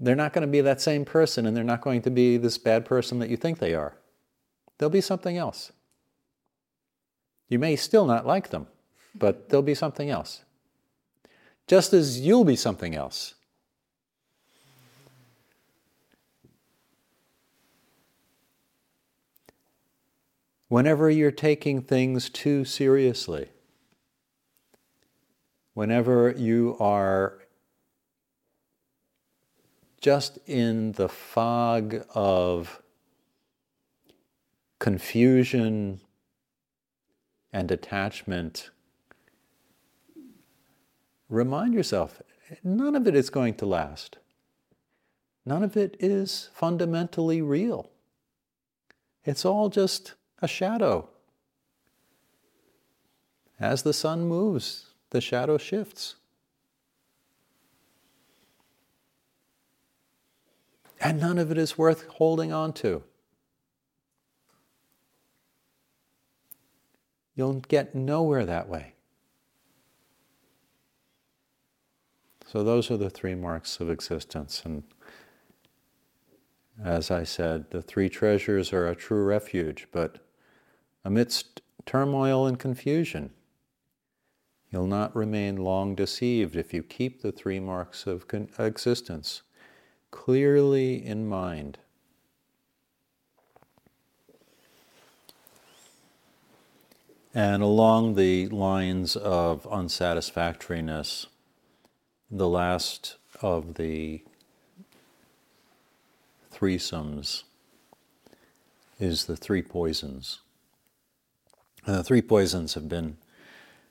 they're 0.00 0.16
not 0.16 0.32
going 0.32 0.46
to 0.46 0.50
be 0.50 0.60
that 0.60 0.80
same 0.80 1.04
person 1.04 1.46
and 1.46 1.56
they're 1.56 1.64
not 1.64 1.80
going 1.80 2.02
to 2.02 2.10
be 2.10 2.36
this 2.36 2.58
bad 2.58 2.84
person 2.84 3.18
that 3.18 3.30
you 3.30 3.36
think 3.36 3.58
they 3.58 3.74
are. 3.74 3.96
They'll 4.78 4.90
be 4.90 5.00
something 5.00 5.36
else. 5.36 5.72
You 7.48 7.58
may 7.58 7.76
still 7.76 8.06
not 8.06 8.26
like 8.26 8.50
them, 8.50 8.66
but 9.14 9.48
they'll 9.48 9.62
be 9.62 9.74
something 9.74 10.10
else. 10.10 10.44
Just 11.66 11.92
as 11.92 12.20
you'll 12.20 12.44
be 12.44 12.56
something 12.56 12.94
else. 12.94 13.34
Whenever 20.74 21.08
you're 21.08 21.30
taking 21.30 21.80
things 21.80 22.28
too 22.28 22.64
seriously, 22.64 23.48
whenever 25.72 26.34
you 26.36 26.76
are 26.80 27.38
just 30.00 30.36
in 30.48 30.90
the 30.90 31.08
fog 31.08 32.04
of 32.12 32.82
confusion 34.80 36.00
and 37.52 37.70
attachment, 37.70 38.70
remind 41.28 41.72
yourself 41.72 42.20
none 42.64 42.96
of 42.96 43.06
it 43.06 43.14
is 43.14 43.30
going 43.30 43.54
to 43.54 43.64
last. 43.64 44.18
None 45.46 45.62
of 45.62 45.76
it 45.76 45.96
is 46.00 46.48
fundamentally 46.52 47.40
real. 47.40 47.92
It's 49.24 49.44
all 49.44 49.68
just 49.68 50.14
a 50.42 50.48
shadow. 50.48 51.08
As 53.60 53.82
the 53.82 53.92
sun 53.92 54.26
moves, 54.26 54.90
the 55.10 55.20
shadow 55.20 55.58
shifts. 55.58 56.16
And 61.00 61.20
none 61.20 61.38
of 61.38 61.50
it 61.50 61.58
is 61.58 61.78
worth 61.78 62.06
holding 62.06 62.52
on 62.52 62.72
to. 62.74 63.02
You'll 67.36 67.54
get 67.54 67.94
nowhere 67.94 68.46
that 68.46 68.68
way. 68.68 68.94
So, 72.46 72.62
those 72.62 72.90
are 72.90 72.96
the 72.96 73.10
three 73.10 73.34
marks 73.34 73.80
of 73.80 73.90
existence. 73.90 74.62
And 74.64 74.84
As 76.82 77.10
I 77.10 77.24
said, 77.24 77.70
the 77.70 77.82
three 77.82 78.08
treasures 78.08 78.72
are 78.72 78.88
a 78.88 78.96
true 78.96 79.24
refuge, 79.24 79.88
but 79.92 80.23
amidst 81.04 81.60
turmoil 81.84 82.46
and 82.46 82.58
confusion, 82.58 83.30
you'll 84.70 84.86
not 84.86 85.14
remain 85.14 85.56
long 85.56 85.94
deceived 85.94 86.56
if 86.56 86.72
you 86.72 86.82
keep 86.82 87.22
the 87.22 87.32
three 87.32 87.60
marks 87.60 88.06
of 88.06 88.26
con- 88.26 88.48
existence 88.58 89.42
clearly 90.10 91.04
in 91.04 91.28
mind. 91.28 91.78
And 97.34 97.64
along 97.64 98.14
the 98.14 98.48
lines 98.48 99.16
of 99.16 99.66
unsatisfactoriness, 99.66 101.26
the 102.30 102.48
last 102.48 103.16
of 103.42 103.74
the 103.74 104.22
threesomes 106.52 107.42
is 109.00 109.24
the 109.24 109.36
three 109.36 109.62
poisons. 109.62 110.43
The 111.86 112.02
three 112.02 112.22
poisons 112.22 112.74
have 112.74 112.88
been 112.88 113.18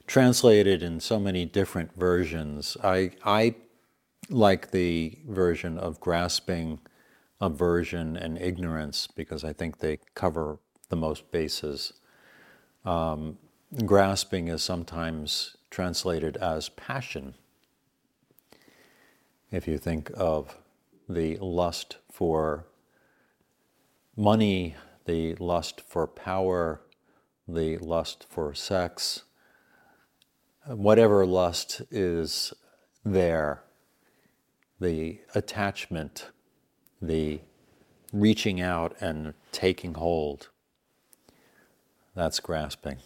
translated 0.08 0.82
in 0.82 1.00
so 1.00 1.20
many 1.20 1.46
different 1.46 1.96
versions. 1.96 2.76
I, 2.84 3.12
I 3.24 3.54
like 4.30 4.72
the 4.72 5.20
version 5.28 5.78
of 5.78 6.00
grasping, 6.00 6.80
aversion, 7.40 8.18
and 8.18 8.40
ignorance 8.40 9.06
because 9.06 9.44
I 9.44 9.54
think 9.54 9.78
they 9.78 10.00
cover 10.16 10.58
the 10.90 10.96
most 10.96 11.32
bases. 11.32 11.94
Um, 12.84 13.38
grasping 13.86 14.48
is 14.48 14.64
sometimes 14.64 15.56
translated 15.70 16.36
as 16.38 16.70
passion. 16.70 17.36
If 19.52 19.68
you 19.68 19.78
think 19.78 20.10
of 20.16 20.58
the 21.08 21.38
lust 21.38 21.98
for 22.12 22.66
money, 24.18 24.76
the 25.06 25.36
lust 25.36 25.82
for 25.82 26.08
power, 26.08 26.82
the 27.48 27.78
lust 27.78 28.26
for 28.30 28.54
sex, 28.54 29.24
whatever 30.66 31.26
lust 31.26 31.82
is 31.92 32.54
there, 33.04 33.64
the 34.80 35.20
attachment, 35.36 36.30
the 37.02 37.42
reaching 38.12 38.62
out 38.62 38.96
and 39.02 39.34
taking 39.52 39.96
hold. 39.96 40.50
That's 42.16 42.40
grasping. 42.40 42.98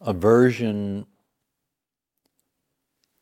Aversion 0.00 1.06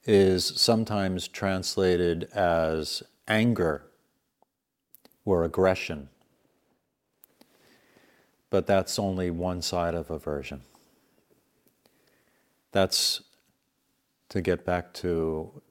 is 0.05 0.45
sometimes 0.45 1.29
translated 1.29 2.25
as 2.35 3.03
anger 3.29 3.85
or 5.25 5.45
aggression, 5.45 6.09
but 8.51 8.67
that's 8.67 8.99
only 8.99 9.31
one 9.31 9.63
side 9.63 9.95
of 9.95 10.11
aversion. 10.11 10.63
That's 12.73 13.23
to 14.29 14.41
get 14.41 14.65
back 14.65 14.93
to 14.95 15.63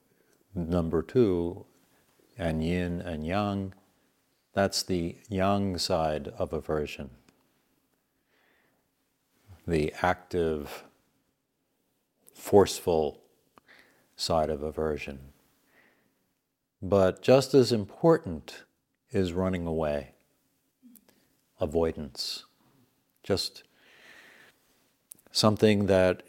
number 0.56 1.02
two, 1.02 1.66
and 2.38 2.64
yin 2.64 3.02
and 3.02 3.26
yang. 3.26 3.74
That's 4.54 4.84
the 4.84 5.16
yang 5.30 5.78
side 5.78 6.30
of 6.38 6.52
aversion 6.52 7.12
the 9.70 9.94
active, 10.02 10.84
forceful 12.34 13.22
side 14.16 14.50
of 14.50 14.64
aversion. 14.64 15.20
But 16.82 17.22
just 17.22 17.54
as 17.54 17.72
important 17.72 18.64
is 19.12 19.34
running 19.34 19.68
away, 19.68 20.14
avoidance. 21.60 22.46
Just 23.30 23.62
something 25.32 25.86
that, 25.86 26.24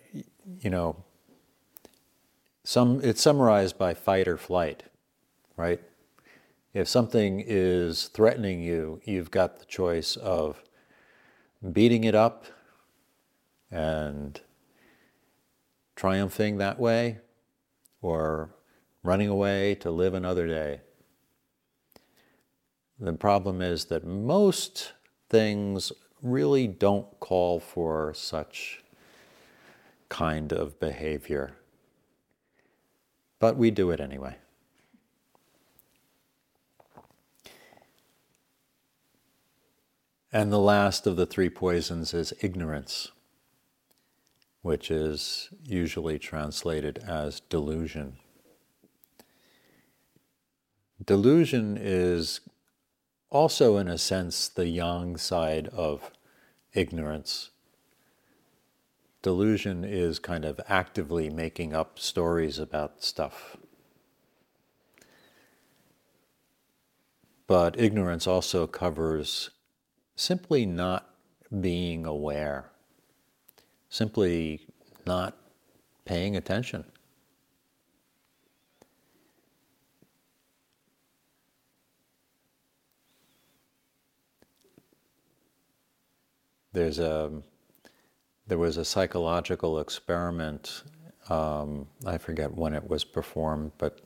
you 0.61 0.69
know, 0.69 1.03
some, 2.63 3.01
it's 3.03 3.23
summarized 3.23 3.79
by 3.79 3.95
fight 3.95 4.29
or 4.29 4.37
flight, 4.37 4.83
right? 5.57 5.81
If 6.75 6.89
something 6.89 7.43
is 7.47 8.09
threatening 8.09 8.61
you, 8.61 9.01
you've 9.07 9.31
got 9.31 9.59
the 9.61 9.65
choice 9.65 10.15
of 10.17 10.63
beating 11.73 12.05
it 12.05 12.15
up 12.15 12.45
and 13.71 14.39
triumphing 15.97 16.59
that 16.59 16.79
way 16.79 17.21
or 18.03 18.51
running 19.03 19.31
away 19.31 19.75
to 19.77 19.91
live 19.91 20.13
another 20.13 20.47
day. 20.47 20.83
The 22.99 23.15
problem 23.15 23.63
is 23.63 23.87
that 23.87 24.05
most 24.05 24.93
things 25.31 25.93
really 26.23 26.67
don't 26.67 27.19
call 27.21 27.61
for 27.61 28.13
such 28.15 28.83
kind 30.09 30.53
of 30.53 30.79
behavior, 30.81 31.53
but 33.39 33.57
we 33.57 33.71
do 33.71 33.91
it 33.91 34.01
anyway. 34.01 34.37
And 40.33 40.53
the 40.53 40.59
last 40.59 41.07
of 41.07 41.17
the 41.17 41.27
three 41.27 41.51
poisons 41.51 42.15
is 42.15 42.33
ignorance 42.41 43.11
which 44.63 44.91
is 44.91 45.49
usually 45.65 46.19
translated 46.19 46.99
as 46.99 47.41
delusion. 47.41 48.17
Delusion 51.05 51.79
is 51.81 52.41
also, 53.31 53.77
in 53.77 53.89
a 53.89 53.99
sense, 53.99 54.49
the 54.49 54.69
yang 54.69 55.17
side 55.17 55.69
of 55.69 56.11
ignorance. 56.75 57.51
Delusion 59.23 59.85
is 59.85 60.19
kind 60.19 60.45
of 60.45 60.61
actively 60.69 61.31
making 61.31 61.75
up 61.75 61.99
stories 61.99 62.59
about 62.59 63.03
stuff. 63.03 63.57
But 67.47 67.79
ignorance 67.79 68.27
also 68.27 68.67
covers 68.67 69.51
simply 70.17 70.67
not 70.67 71.15
being 71.61 72.07
aware 72.07 72.71
simply 73.91 74.61
not 75.05 75.37
paying 76.05 76.37
attention. 76.37 76.85
There's 86.73 86.99
a 86.99 87.43
there 88.47 88.59
was 88.59 88.77
a 88.77 88.85
psychological 88.85 89.81
experiment. 89.81 90.83
Um, 91.29 91.87
I 92.05 92.19
forget 92.19 92.55
when 92.55 92.75
it 92.75 92.89
was 92.89 93.05
performed, 93.05 93.73
but 93.79 94.01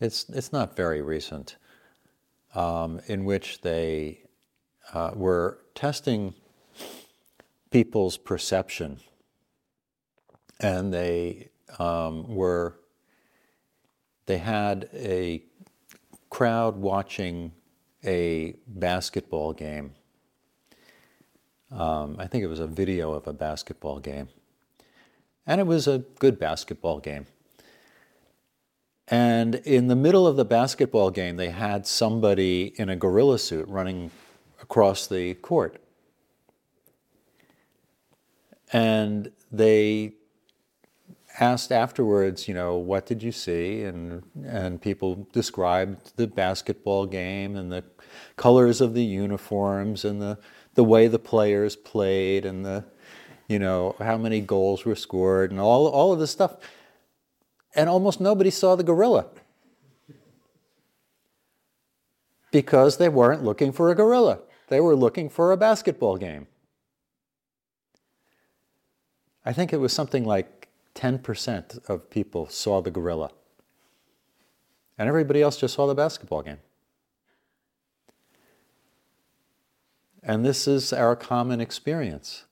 it's 0.00 0.28
it's 0.30 0.52
not 0.52 0.76
very 0.76 1.02
recent. 1.02 1.56
Um, 2.54 3.00
in 3.08 3.24
which 3.24 3.62
they 3.62 4.20
uh, 4.92 5.10
were 5.14 5.58
testing 5.74 6.34
people's 7.70 8.16
perception. 8.16 9.00
And 10.60 10.94
they 10.94 11.48
um, 11.80 12.28
were, 12.28 12.78
they 14.26 14.38
had 14.38 14.88
a 14.94 15.42
crowd 16.30 16.76
watching 16.76 17.50
a 18.04 18.54
basketball 18.68 19.52
game. 19.52 19.94
Um, 21.74 22.16
I 22.18 22.26
think 22.26 22.44
it 22.44 22.46
was 22.46 22.60
a 22.60 22.66
video 22.66 23.12
of 23.12 23.26
a 23.26 23.32
basketball 23.32 23.98
game. 23.98 24.28
And 25.46 25.60
it 25.60 25.66
was 25.66 25.88
a 25.88 25.98
good 26.18 26.38
basketball 26.38 27.00
game. 27.00 27.26
And 29.08 29.56
in 29.56 29.88
the 29.88 29.96
middle 29.96 30.26
of 30.26 30.36
the 30.36 30.44
basketball 30.44 31.10
game, 31.10 31.36
they 31.36 31.50
had 31.50 31.86
somebody 31.86 32.72
in 32.76 32.88
a 32.88 32.96
gorilla 32.96 33.38
suit 33.38 33.68
running 33.68 34.10
across 34.62 35.06
the 35.06 35.34
court. 35.34 35.82
And 38.72 39.30
they 39.52 40.14
asked 41.38 41.72
afterwards, 41.72 42.48
you 42.48 42.54
know, 42.54 42.76
what 42.76 43.04
did 43.04 43.22
you 43.22 43.32
see? 43.32 43.82
And, 43.82 44.22
and 44.46 44.80
people 44.80 45.26
described 45.32 46.12
the 46.16 46.26
basketball 46.26 47.06
game 47.06 47.56
and 47.56 47.70
the 47.70 47.84
colors 48.36 48.80
of 48.80 48.94
the 48.94 49.04
uniforms 49.04 50.04
and 50.04 50.22
the, 50.22 50.38
the 50.74 50.84
way 50.84 51.06
the 51.08 51.18
players 51.18 51.76
played 51.76 52.44
and 52.44 52.64
the, 52.64 52.84
you 53.48 53.58
know, 53.58 53.94
how 53.98 54.16
many 54.16 54.40
goals 54.40 54.84
were 54.84 54.96
scored 54.96 55.50
and 55.50 55.60
all, 55.60 55.86
all 55.86 56.12
of 56.12 56.18
this 56.18 56.30
stuff. 56.30 56.56
And 57.74 57.88
almost 57.88 58.20
nobody 58.20 58.50
saw 58.50 58.76
the 58.76 58.84
gorilla 58.84 59.26
because 62.50 62.98
they 62.98 63.08
weren't 63.08 63.42
looking 63.42 63.72
for 63.72 63.90
a 63.90 63.94
gorilla. 63.94 64.38
They 64.68 64.80
were 64.80 64.94
looking 64.94 65.28
for 65.28 65.50
a 65.50 65.56
basketball 65.56 66.16
game. 66.16 66.46
I 69.44 69.52
think 69.52 69.72
it 69.72 69.78
was 69.78 69.92
something 69.92 70.24
like 70.24 70.68
10% 70.94 71.88
of 71.88 72.08
people 72.10 72.48
saw 72.48 72.80
the 72.80 72.90
gorilla. 72.90 73.30
And 74.96 75.08
everybody 75.08 75.42
else 75.42 75.56
just 75.56 75.74
saw 75.74 75.86
the 75.86 75.94
basketball 75.94 76.42
game. 76.42 76.58
And 80.26 80.42
this 80.44 80.66
is 80.66 80.92
our 80.92 81.14
common 81.14 81.60
experience. 81.60 82.44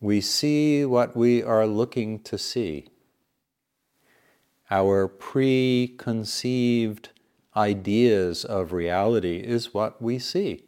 We 0.00 0.20
see 0.22 0.86
what 0.86 1.14
we 1.14 1.42
are 1.42 1.66
looking 1.66 2.20
to 2.20 2.38
see. 2.38 2.88
Our 4.70 5.06
preconceived 5.06 7.10
ideas 7.54 8.46
of 8.46 8.72
reality 8.72 9.36
is 9.36 9.74
what 9.74 10.00
we 10.00 10.18
see. 10.18 10.64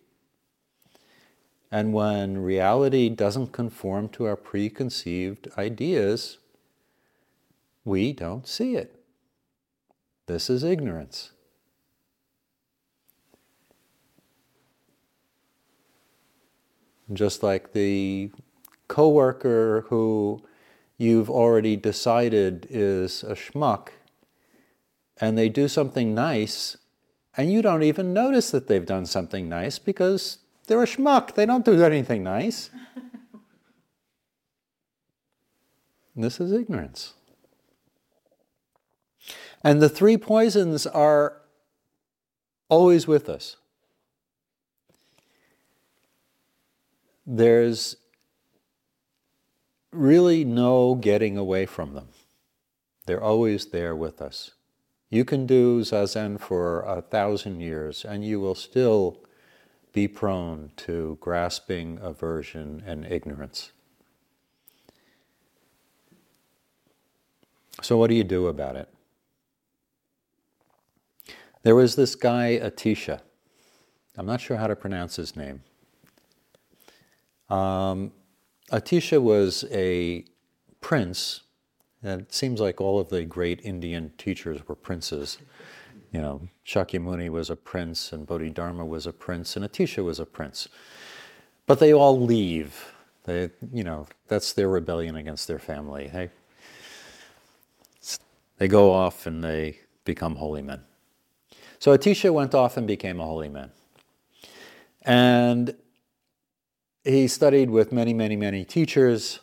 And 1.73 1.95
when 1.95 2.37
reality 2.39 3.09
doesn't 3.09 3.53
conform 3.53 4.11
to 4.11 4.27
our 4.27 4.37
preconceived 4.37 5.49
ideas, 5.57 6.37
we 7.85 8.13
don't 8.13 8.47
see 8.47 8.77
it. 8.77 8.95
This 10.27 10.49
is 10.49 10.63
ignorance. 10.63 11.33
Just 17.13 17.43
like 17.43 17.73
the 17.73 18.31
coworker 18.89 19.85
who 19.89 20.43
you've 20.97 21.29
already 21.29 21.77
decided 21.77 22.67
is 22.71 23.23
a 23.23 23.35
schmuck, 23.35 23.89
and 25.21 25.37
they 25.37 25.49
do 25.49 25.69
something 25.69 26.15
nice, 26.15 26.77
and 27.37 27.53
you 27.53 27.63
don't 27.63 27.83
even 27.83 28.13
notice 28.13 28.51
that 28.53 28.69
they've 28.69 28.87
done 28.87 29.07
something 29.07 29.49
nice 29.49 29.79
because 29.79 30.39
they're 30.67 30.83
a 30.83 30.87
schmuck. 30.87 31.35
They 31.35 31.47
don't 31.47 31.65
do 31.65 31.83
anything 31.83 32.23
nice. 32.23 32.71
this 36.17 36.41
is 36.41 36.53
ignorance. 36.53 37.15
And 39.63 39.81
the 39.81 39.89
three 39.89 40.17
poisons 40.17 40.87
are 40.87 41.41
always 42.69 43.07
with 43.07 43.29
us. 43.29 43.57
There's 47.27 47.97
really 49.93 50.45
no 50.45 50.95
getting 50.95 51.37
away 51.39 51.67
from 51.67 51.95
them. 51.95 52.09
They're 53.07 53.23
always 53.23 53.67
there 53.67 53.95
with 53.95 54.21
us. 54.21 54.53
You 55.11 55.25
can 55.25 55.47
do 55.47 55.81
zazen 55.83 56.41
for 56.41 56.83
a 56.83 57.01
thousand 57.01 57.61
years 57.61 58.05
and 58.05 58.25
you 58.25 58.41
will 58.41 58.55
still 58.55 59.21
be 59.93 60.09
prone 60.09 60.73
to 60.77 61.17
grasping, 61.21 61.99
aversion, 62.03 62.83
and 62.85 63.07
ignorance. 63.07 63.71
So, 67.81 67.97
what 67.97 68.09
do 68.09 68.17
you 68.17 68.25
do 68.25 68.49
about 68.49 68.77
it? 68.77 68.89
There 71.63 71.75
was 71.75 71.97
this 71.97 72.15
guy, 72.15 72.59
Atisha. 72.63 73.21
I'm 74.17 74.27
not 74.27 74.41
sure 74.41 74.57
how 74.57 74.67
to 74.67 74.77
pronounce 74.77 75.17
his 75.17 75.37
name. 75.37 75.63
Um, 77.55 78.13
Atisha 78.73 79.23
was 79.23 79.65
a 79.71 80.25
prince. 80.81 81.43
And 82.03 82.23
it 82.23 82.35
seems 82.35 82.61
like 82.61 82.81
all 82.81 82.99
of 83.01 83.09
the 83.09 83.25
great 83.25 83.61
Indian 83.63 84.13
teachers 84.19 84.67
were 84.69 84.75
princes. 84.75 85.39
You 86.13 86.21
know, 86.21 86.49
Shakyamuni 86.67 87.31
was 87.31 87.51
a 87.51 87.57
prince, 87.57 88.13
and 88.13 88.27
Bodhidharma 88.27 88.85
was 88.85 89.07
a 89.07 89.13
prince, 89.13 89.57
and 89.57 89.65
Atisha 89.65 90.05
was 90.05 90.21
a 90.21 90.27
prince. 90.27 90.69
But 91.67 91.79
they 91.79 91.95
all 91.95 92.21
leave. 92.21 92.93
They, 93.25 93.51
you 93.73 93.85
know, 93.85 94.07
that's 94.29 94.53
their 94.53 94.69
rebellion 94.69 95.17
against 95.17 95.49
their 95.49 95.59
family. 95.59 96.11
They, 96.13 96.31
they 98.59 98.69
go 98.69 98.93
off 98.93 99.27
and 99.27 99.43
they 99.43 99.81
become 100.05 100.37
holy 100.37 100.61
men. 100.61 100.83
So 101.79 101.97
Atisha 101.97 102.33
went 102.33 102.55
off 102.55 102.77
and 102.77 102.87
became 102.87 103.19
a 103.19 103.25
holy 103.25 103.49
man. 103.49 103.71
And 105.03 105.75
he 107.05 107.29
studied 107.29 107.71
with 107.71 107.93
many, 107.93 108.15
many, 108.15 108.35
many 108.35 108.65
teachers, 108.65 109.41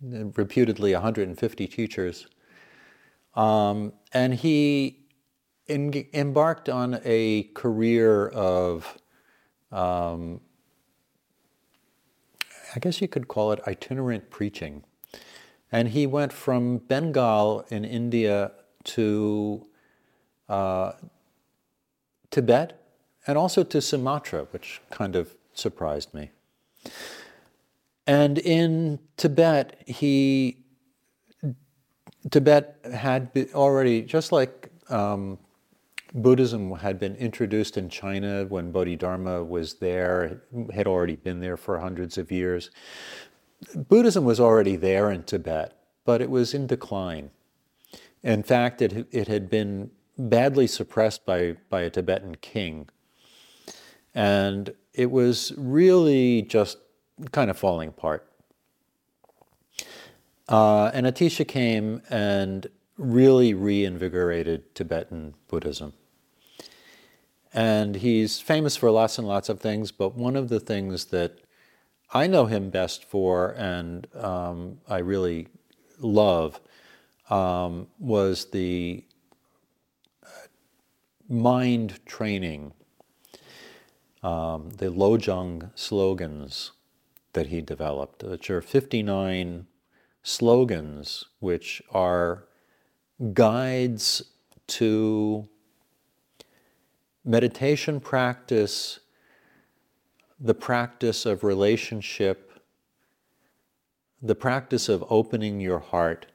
reputedly 0.00 0.92
150 0.92 1.66
teachers. 1.66 2.26
Um, 3.34 3.92
and 4.12 4.34
he 4.34 5.06
embarked 5.68 6.68
on 6.68 7.00
a 7.04 7.44
career 7.54 8.28
of, 8.28 8.98
um, 9.72 10.40
I 12.74 12.78
guess 12.78 13.00
you 13.00 13.08
could 13.08 13.26
call 13.26 13.52
it 13.52 13.60
itinerant 13.66 14.30
preaching. 14.30 14.84
And 15.72 15.88
he 15.88 16.06
went 16.06 16.32
from 16.32 16.78
Bengal 16.78 17.64
in 17.70 17.84
India 17.84 18.52
to 18.84 19.66
uh, 20.48 20.92
Tibet 22.30 22.78
and 23.26 23.38
also 23.38 23.64
to 23.64 23.80
Sumatra, 23.80 24.46
which 24.50 24.80
kind 24.90 25.16
of 25.16 25.34
surprised 25.54 26.12
me. 26.12 26.30
And 28.06 28.38
in 28.38 28.98
Tibet, 29.16 29.82
he 29.86 30.58
Tibet 32.30 32.78
had 32.92 33.30
already, 33.54 34.02
just 34.02 34.32
like 34.32 34.70
um, 34.88 35.38
Buddhism 36.14 36.72
had 36.76 36.98
been 37.00 37.16
introduced 37.16 37.76
in 37.76 37.88
China 37.88 38.44
when 38.44 38.70
Bodhidharma 38.70 39.42
was 39.44 39.74
there, 39.74 40.42
had 40.72 40.86
already 40.86 41.16
been 41.16 41.40
there 41.40 41.56
for 41.56 41.78
hundreds 41.78 42.18
of 42.18 42.30
years. 42.30 42.70
Buddhism 43.74 44.24
was 44.24 44.38
already 44.38 44.76
there 44.76 45.10
in 45.10 45.22
Tibet, 45.22 45.76
but 46.04 46.20
it 46.20 46.30
was 46.30 46.54
in 46.54 46.66
decline. 46.66 47.30
In 48.22 48.42
fact, 48.42 48.82
it, 48.82 49.08
it 49.10 49.28
had 49.28 49.48
been 49.50 49.90
badly 50.18 50.66
suppressed 50.66 51.24
by, 51.24 51.56
by 51.70 51.82
a 51.82 51.90
Tibetan 51.90 52.36
king. 52.36 52.88
And 54.14 54.74
it 54.94 55.10
was 55.10 55.52
really 55.56 56.42
just 56.42 56.78
kind 57.30 57.50
of 57.50 57.58
falling 57.58 57.88
apart. 57.88 58.28
Uh, 60.48 60.90
and 60.92 61.06
Atisha 61.06 61.46
came 61.46 62.02
and 62.10 62.66
really 62.98 63.54
reinvigorated 63.54 64.74
Tibetan 64.74 65.34
Buddhism. 65.48 65.92
And 67.54 67.96
he's 67.96 68.40
famous 68.40 68.76
for 68.76 68.90
lots 68.90 69.18
and 69.18 69.26
lots 69.26 69.48
of 69.48 69.60
things, 69.60 69.92
but 69.92 70.14
one 70.14 70.36
of 70.36 70.48
the 70.48 70.60
things 70.60 71.06
that 71.06 71.38
I 72.12 72.26
know 72.26 72.46
him 72.46 72.70
best 72.70 73.04
for 73.04 73.50
and 73.52 74.06
um, 74.14 74.78
I 74.88 74.98
really 74.98 75.48
love 75.98 76.60
um, 77.30 77.88
was 77.98 78.46
the 78.50 79.04
mind 81.28 81.98
training, 82.04 82.72
um, 84.22 84.70
the 84.76 84.90
Lojong 84.90 85.70
slogans 85.74 86.72
that 87.32 87.48
he 87.48 87.60
developed, 87.60 88.22
which 88.22 88.50
are 88.50 88.60
59 88.60 89.66
slogans 90.22 91.24
which 91.40 91.82
are 91.90 92.44
guides 93.32 94.22
to 94.66 95.48
meditation 97.24 98.00
practice, 98.00 99.00
the 100.38 100.54
practice 100.54 101.26
of 101.26 101.44
relationship, 101.44 102.60
the 104.20 104.34
practice 104.34 104.88
of 104.88 105.04
opening 105.08 105.60
your 105.60 105.80
heart, 105.80 106.26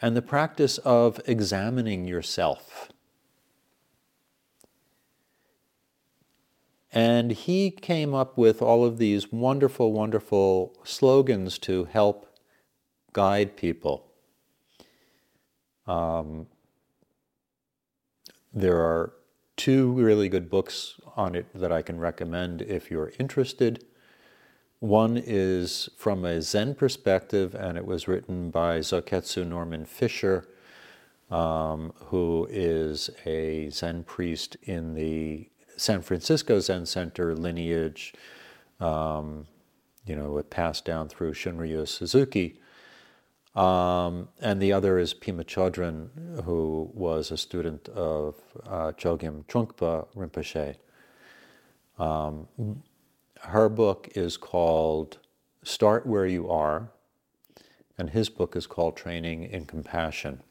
and 0.00 0.16
the 0.16 0.22
practice 0.22 0.78
of 0.78 1.20
examining 1.26 2.06
yourself. 2.06 2.90
And 6.92 7.32
he 7.32 7.70
came 7.70 8.14
up 8.14 8.36
with 8.36 8.60
all 8.60 8.84
of 8.84 8.98
these 8.98 9.32
wonderful, 9.32 9.92
wonderful 9.92 10.76
slogans 10.84 11.58
to 11.60 11.84
help 11.84 12.26
guide 13.14 13.56
people. 13.56 14.10
Um, 15.86 16.46
there 18.52 18.76
are 18.76 19.14
two 19.56 19.92
really 19.92 20.28
good 20.28 20.50
books 20.50 21.00
on 21.16 21.34
it 21.34 21.46
that 21.54 21.72
I 21.72 21.80
can 21.80 21.98
recommend 21.98 22.60
if 22.62 22.90
you're 22.90 23.12
interested. 23.18 23.84
One 24.80 25.16
is 25.16 25.88
from 25.96 26.24
a 26.24 26.42
Zen 26.42 26.74
perspective, 26.74 27.54
and 27.54 27.78
it 27.78 27.86
was 27.86 28.08
written 28.08 28.50
by 28.50 28.80
Zoketsu 28.80 29.46
Norman 29.46 29.84
Fischer, 29.86 30.48
um, 31.30 31.92
who 32.06 32.46
is 32.50 33.08
a 33.24 33.70
Zen 33.70 34.02
priest 34.04 34.56
in 34.64 34.94
the 34.94 35.48
San 35.76 36.02
Francisco 36.02 36.60
Zen 36.60 36.86
Center 36.86 37.34
lineage, 37.34 38.14
um, 38.80 39.46
you 40.06 40.16
know, 40.16 40.38
it 40.38 40.50
passed 40.50 40.84
down 40.84 41.08
through 41.08 41.32
Shunryu 41.32 41.86
Suzuki. 41.86 42.58
Um, 43.54 44.28
and 44.40 44.62
the 44.62 44.72
other 44.72 44.98
is 44.98 45.12
Pema 45.12 45.44
Chodron, 45.44 46.42
who 46.44 46.90
was 46.94 47.30
a 47.30 47.36
student 47.36 47.88
of 47.90 48.36
uh, 48.66 48.92
Chogyam 48.92 49.44
Trungpa 49.44 50.06
Rinpoche. 50.16 50.76
Um, 51.98 52.48
her 53.40 53.68
book 53.68 54.08
is 54.14 54.36
called 54.36 55.18
Start 55.62 56.06
Where 56.06 56.26
You 56.26 56.50
Are, 56.50 56.90
and 57.98 58.10
his 58.10 58.30
book 58.30 58.56
is 58.56 58.66
called 58.66 58.96
Training 58.96 59.44
in 59.44 59.66
Compassion. 59.66 60.42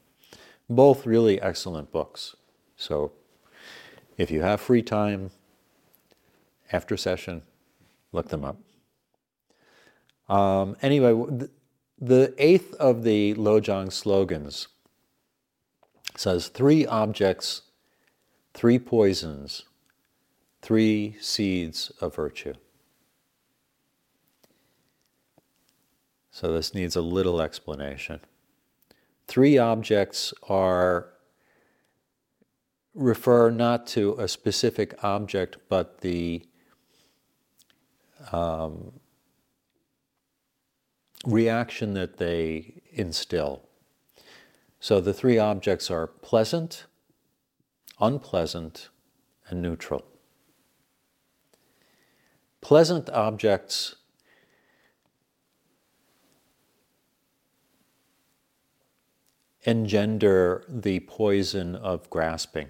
Both 0.69 1.05
really 1.05 1.41
excellent 1.41 1.91
books. 1.91 2.35
So 2.77 3.13
if 4.17 4.31
you 4.31 4.41
have 4.41 4.61
free 4.61 4.81
time 4.81 5.31
after 6.71 6.95
sesshin, 6.95 7.41
look 8.11 8.29
them 8.29 8.45
up. 8.45 8.57
Um, 10.29 10.77
anyway, 10.81 11.49
the 11.99 12.33
eighth 12.37 12.73
of 12.75 13.03
the 13.03 13.33
Lojong 13.35 13.91
slogans 13.91 14.67
says 16.15 16.47
three 16.47 16.85
objects, 16.85 17.63
three 18.53 18.79
poisons, 18.79 19.63
three 20.61 21.17
seeds 21.19 21.91
of 22.01 22.15
virtue. 22.15 22.53
So 26.31 26.53
this 26.53 26.73
needs 26.73 26.95
a 26.95 27.01
little 27.01 27.41
explanation. 27.41 28.21
Three 29.27 29.57
objects 29.57 30.33
are 30.47 31.10
refer 32.93 33.49
not 33.49 33.87
to 33.87 34.15
a 34.19 34.27
specific 34.27 35.01
object, 35.03 35.57
but 35.69 36.01
the 36.01 36.45
um, 38.31 38.93
reaction 41.25 41.93
that 41.93 42.17
they 42.17 42.81
instill. 42.91 43.67
So 44.79 44.99
the 44.99 45.13
three 45.13 45.37
objects 45.37 45.91
are 45.91 46.07
pleasant, 46.07 46.85
unpleasant, 47.99 48.89
and 49.47 49.61
neutral. 49.61 50.03
Pleasant 52.61 53.09
objects 53.09 53.95
engender 59.63 60.63
the 60.67 60.99
poison 61.01 61.75
of 61.75 62.09
grasping. 62.09 62.69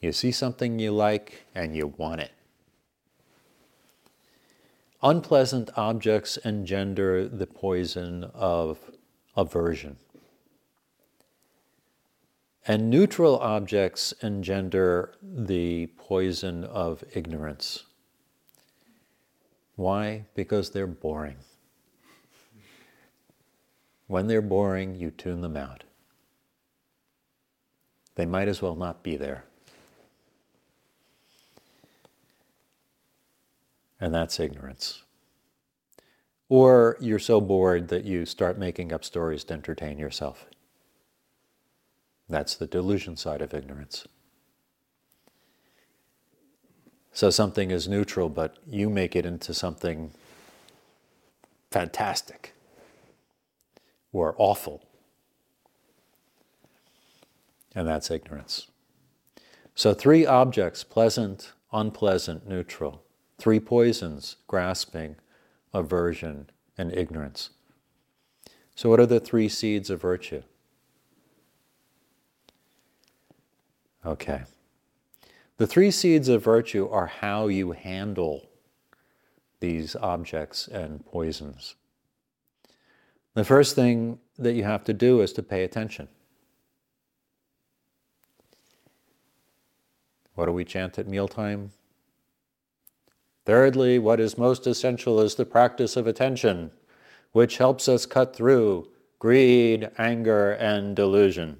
You 0.00 0.12
see 0.12 0.30
something 0.30 0.78
you 0.78 0.92
like 0.92 1.44
and 1.54 1.74
you 1.74 1.88
want 1.96 2.20
it. 2.20 2.32
Unpleasant 5.02 5.70
objects 5.76 6.36
engender 6.38 7.28
the 7.28 7.46
poison 7.46 8.24
of 8.34 8.78
aversion. 9.36 9.96
And 12.66 12.90
neutral 12.90 13.38
objects 13.38 14.12
engender 14.22 15.14
the 15.22 15.86
poison 15.96 16.64
of 16.64 17.02
ignorance. 17.14 17.84
Why? 19.76 20.26
Because 20.34 20.70
they're 20.70 20.86
boring. 20.86 21.36
When 24.08 24.26
they're 24.26 24.42
boring, 24.42 24.96
you 24.96 25.10
tune 25.10 25.40
them 25.40 25.56
out. 25.56 25.84
They 28.16 28.26
might 28.26 28.48
as 28.48 28.60
well 28.60 28.74
not 28.74 29.02
be 29.04 29.16
there. 29.16 29.44
And 34.00 34.14
that's 34.14 34.38
ignorance. 34.40 35.02
Or 36.48 36.96
you're 37.00 37.18
so 37.18 37.40
bored 37.40 37.88
that 37.88 38.04
you 38.04 38.24
start 38.24 38.58
making 38.58 38.92
up 38.92 39.04
stories 39.04 39.44
to 39.44 39.54
entertain 39.54 39.98
yourself. 39.98 40.46
That's 42.28 42.54
the 42.54 42.66
delusion 42.66 43.16
side 43.16 43.42
of 43.42 43.54
ignorance. 43.54 44.06
So 47.12 47.30
something 47.30 47.70
is 47.70 47.88
neutral, 47.88 48.28
but 48.28 48.58
you 48.66 48.88
make 48.88 49.16
it 49.16 49.26
into 49.26 49.52
something 49.52 50.12
fantastic 51.70 52.54
or 54.12 54.34
awful. 54.38 54.82
And 57.74 57.86
that's 57.86 58.10
ignorance. 58.10 58.68
So, 59.74 59.94
three 59.94 60.26
objects 60.26 60.82
pleasant, 60.82 61.52
unpleasant, 61.72 62.48
neutral. 62.48 63.02
Three 63.38 63.60
poisons 63.60 64.36
grasping, 64.46 65.16
aversion, 65.72 66.50
and 66.76 66.92
ignorance. 66.92 67.50
So, 68.74 68.88
what 68.88 69.00
are 69.00 69.06
the 69.06 69.20
three 69.20 69.48
seeds 69.48 69.90
of 69.90 70.00
virtue? 70.00 70.42
Okay. 74.04 74.42
The 75.56 75.66
three 75.66 75.90
seeds 75.90 76.28
of 76.28 76.42
virtue 76.42 76.88
are 76.88 77.06
how 77.06 77.48
you 77.48 77.72
handle 77.72 78.48
these 79.60 79.96
objects 79.96 80.68
and 80.68 81.04
poisons. 81.04 81.74
The 83.34 83.44
first 83.44 83.74
thing 83.74 84.18
that 84.38 84.54
you 84.54 84.64
have 84.64 84.84
to 84.84 84.92
do 84.92 85.20
is 85.20 85.32
to 85.34 85.42
pay 85.42 85.64
attention. 85.64 86.08
What 90.34 90.46
do 90.46 90.52
we 90.52 90.64
chant 90.64 90.98
at 90.98 91.08
mealtime? 91.08 91.72
Thirdly, 93.48 93.98
what 93.98 94.20
is 94.20 94.36
most 94.36 94.66
essential 94.66 95.22
is 95.22 95.34
the 95.34 95.46
practice 95.46 95.96
of 95.96 96.06
attention, 96.06 96.70
which 97.32 97.56
helps 97.56 97.88
us 97.88 98.04
cut 98.04 98.36
through 98.36 98.88
greed, 99.18 99.88
anger, 99.96 100.50
and 100.52 100.94
delusion. 100.94 101.56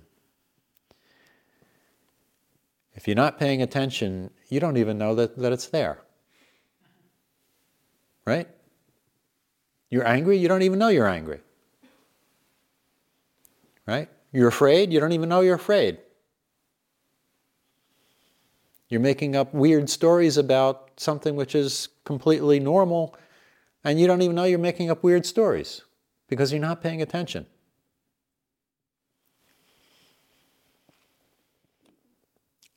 If 2.92 3.08
you're 3.08 3.16
not 3.16 3.38
paying 3.38 3.62
attention, 3.62 4.30
you 4.50 4.60
don't 4.60 4.76
even 4.76 4.98
know 4.98 5.14
that, 5.14 5.38
that 5.38 5.50
it's 5.50 5.68
there. 5.68 6.02
Right? 8.26 8.48
You're 9.88 10.06
angry, 10.06 10.36
you 10.36 10.46
don't 10.46 10.60
even 10.60 10.78
know 10.78 10.88
you're 10.88 11.08
angry. 11.08 11.40
Right? 13.86 14.10
You're 14.30 14.48
afraid, 14.48 14.92
you 14.92 15.00
don't 15.00 15.12
even 15.12 15.30
know 15.30 15.40
you're 15.40 15.54
afraid. 15.54 16.00
You're 18.88 19.00
making 19.00 19.36
up 19.36 19.52
weird 19.52 19.90
stories 19.90 20.36
about 20.36 20.90
something 20.96 21.36
which 21.36 21.54
is 21.54 21.88
completely 22.04 22.58
normal, 22.58 23.14
and 23.84 24.00
you 24.00 24.06
don't 24.06 24.22
even 24.22 24.34
know 24.34 24.44
you're 24.44 24.58
making 24.58 24.90
up 24.90 25.02
weird 25.02 25.26
stories 25.26 25.82
because 26.28 26.52
you're 26.52 26.60
not 26.60 26.82
paying 26.82 27.02
attention. 27.02 27.46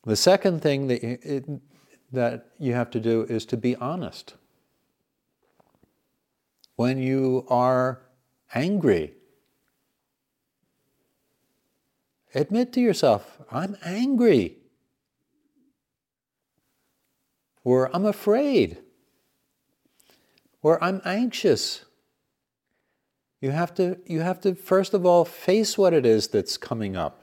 The 0.03 0.15
second 0.15 0.61
thing 0.61 0.87
that 0.87 1.03
you, 1.03 1.17
it, 1.21 1.45
that 2.11 2.47
you 2.59 2.73
have 2.73 2.89
to 2.91 2.99
do 2.99 3.23
is 3.23 3.45
to 3.47 3.57
be 3.57 3.75
honest. 3.75 4.35
When 6.75 6.97
you 6.97 7.45
are 7.49 8.01
angry, 8.53 9.13
admit 12.33 12.73
to 12.73 12.81
yourself, 12.81 13.39
I'm 13.51 13.77
angry 13.85 14.57
or 17.63 17.89
I'm 17.95 18.05
afraid, 18.05 18.77
or 20.61 20.83
I'm 20.83 21.01
anxious. 21.05 21.85
You 23.39 23.51
have 23.51 23.73
to, 23.75 23.97
you 24.05 24.21
have 24.21 24.39
to 24.41 24.55
first 24.55 24.93
of 24.93 25.05
all 25.05 25.25
face 25.25 25.77
what 25.77 25.93
it 25.93 26.05
is 26.05 26.27
that's 26.27 26.57
coming 26.57 26.95
up. 26.95 27.21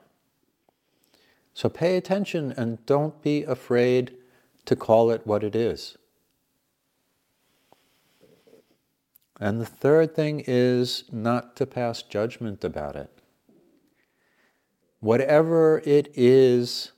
So 1.55 1.69
pay 1.69 1.97
attention 1.97 2.53
and 2.57 2.85
don't 2.87 3.21
be 3.23 3.43
afraid 3.43 4.17
to 4.65 4.77
call 4.77 5.11
it 5.11 5.27
what 5.27 5.43
it 5.43 5.57
is. 5.57 5.97
And 9.41 9.61
the 9.61 9.67
third 9.67 10.15
thing 10.15 10.43
is 10.47 11.05
not 11.13 11.55
to 11.57 11.67
pass 11.67 12.03
judgment 12.03 12.65
about 12.65 12.97
it. 12.97 13.11
Whatever 15.01 15.81
it 15.85 16.11
is 16.15 16.93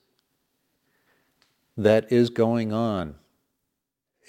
that 1.76 2.10
is 2.10 2.30
going 2.30 2.72
on, 2.72 3.16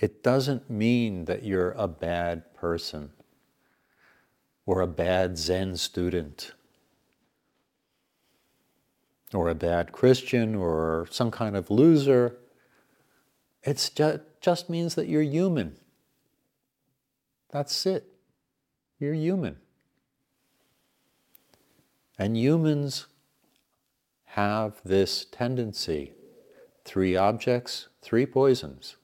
it 0.01 0.23
doesn't 0.23 0.67
mean 0.67 1.25
that 1.25 1.43
you're 1.43 1.73
a 1.73 1.87
bad 1.87 2.55
person 2.55 3.11
or 4.65 4.81
a 4.81 4.87
bad 4.87 5.37
Zen 5.37 5.77
student 5.77 6.53
or 9.31 9.47
a 9.47 9.53
bad 9.53 9.91
Christian 9.91 10.55
or 10.55 11.07
some 11.11 11.29
kind 11.29 11.55
of 11.55 11.69
loser. 11.69 12.35
It 13.61 13.91
just, 13.93 14.19
just 14.41 14.71
means 14.71 14.95
that 14.95 15.07
you're 15.07 15.21
human. 15.21 15.77
That's 17.51 17.85
it. 17.85 18.07
You're 18.97 19.13
human. 19.13 19.57
And 22.17 22.35
humans 22.35 23.05
have 24.25 24.81
this 24.83 25.25
tendency 25.25 26.13
three 26.85 27.15
objects, 27.15 27.87
three 28.01 28.25
poisons. 28.25 28.95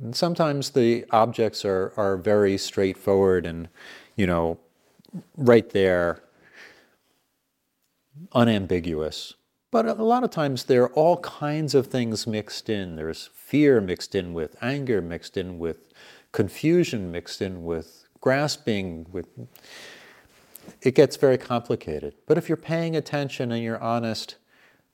And 0.00 0.14
sometimes 0.14 0.70
the 0.70 1.04
objects 1.10 1.64
are, 1.64 1.92
are 1.96 2.16
very 2.16 2.58
straightforward 2.58 3.46
and, 3.46 3.68
you 4.16 4.26
know, 4.26 4.58
right 5.36 5.68
there, 5.70 6.22
unambiguous. 8.32 9.34
But 9.70 9.86
a 9.86 9.94
lot 9.94 10.24
of 10.24 10.30
times 10.30 10.64
there 10.64 10.84
are 10.84 10.92
all 10.92 11.18
kinds 11.18 11.74
of 11.74 11.88
things 11.88 12.26
mixed 12.26 12.68
in. 12.68 12.96
There's 12.96 13.30
fear 13.34 13.80
mixed 13.80 14.14
in 14.14 14.32
with 14.32 14.56
anger, 14.62 15.00
mixed 15.00 15.36
in 15.36 15.58
with 15.58 15.92
confusion, 16.32 17.10
mixed 17.10 17.42
in 17.42 17.64
with 17.64 18.06
grasping, 18.20 19.06
with 19.12 19.28
it 20.80 20.94
gets 20.94 21.16
very 21.16 21.38
complicated. 21.38 22.14
But 22.26 22.38
if 22.38 22.48
you're 22.48 22.56
paying 22.56 22.96
attention 22.96 23.52
and 23.52 23.62
you're 23.62 23.80
honest, 23.80 24.36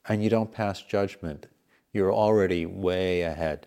and 0.08 0.22
you 0.22 0.30
don't 0.30 0.52
pass 0.52 0.82
judgment, 0.82 1.46
you're 1.92 2.12
already 2.12 2.66
way 2.66 3.22
ahead. 3.22 3.66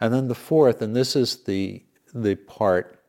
And 0.00 0.12
then 0.12 0.28
the 0.28 0.34
fourth, 0.34 0.82
and 0.82 0.94
this 0.94 1.16
is 1.16 1.44
the, 1.44 1.82
the 2.14 2.34
part 2.34 3.02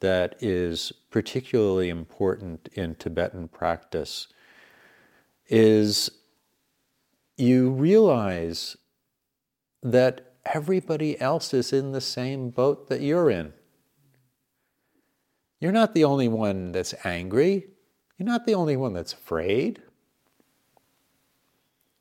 that 0.00 0.36
is 0.40 0.92
particularly 1.10 1.88
important 1.88 2.68
in 2.74 2.94
Tibetan 2.94 3.48
practice, 3.48 4.28
is 5.48 6.10
you 7.36 7.70
realize 7.70 8.76
that 9.82 10.32
everybody 10.44 11.20
else 11.20 11.52
is 11.52 11.72
in 11.72 11.92
the 11.92 12.00
same 12.00 12.50
boat 12.50 12.88
that 12.88 13.00
you're 13.00 13.30
in. 13.30 13.52
You're 15.60 15.72
not 15.72 15.94
the 15.94 16.04
only 16.04 16.28
one 16.28 16.72
that's 16.72 16.94
angry. 17.04 17.66
You're 18.18 18.28
not 18.28 18.46
the 18.46 18.54
only 18.54 18.76
one 18.76 18.92
that's 18.92 19.12
afraid. 19.12 19.82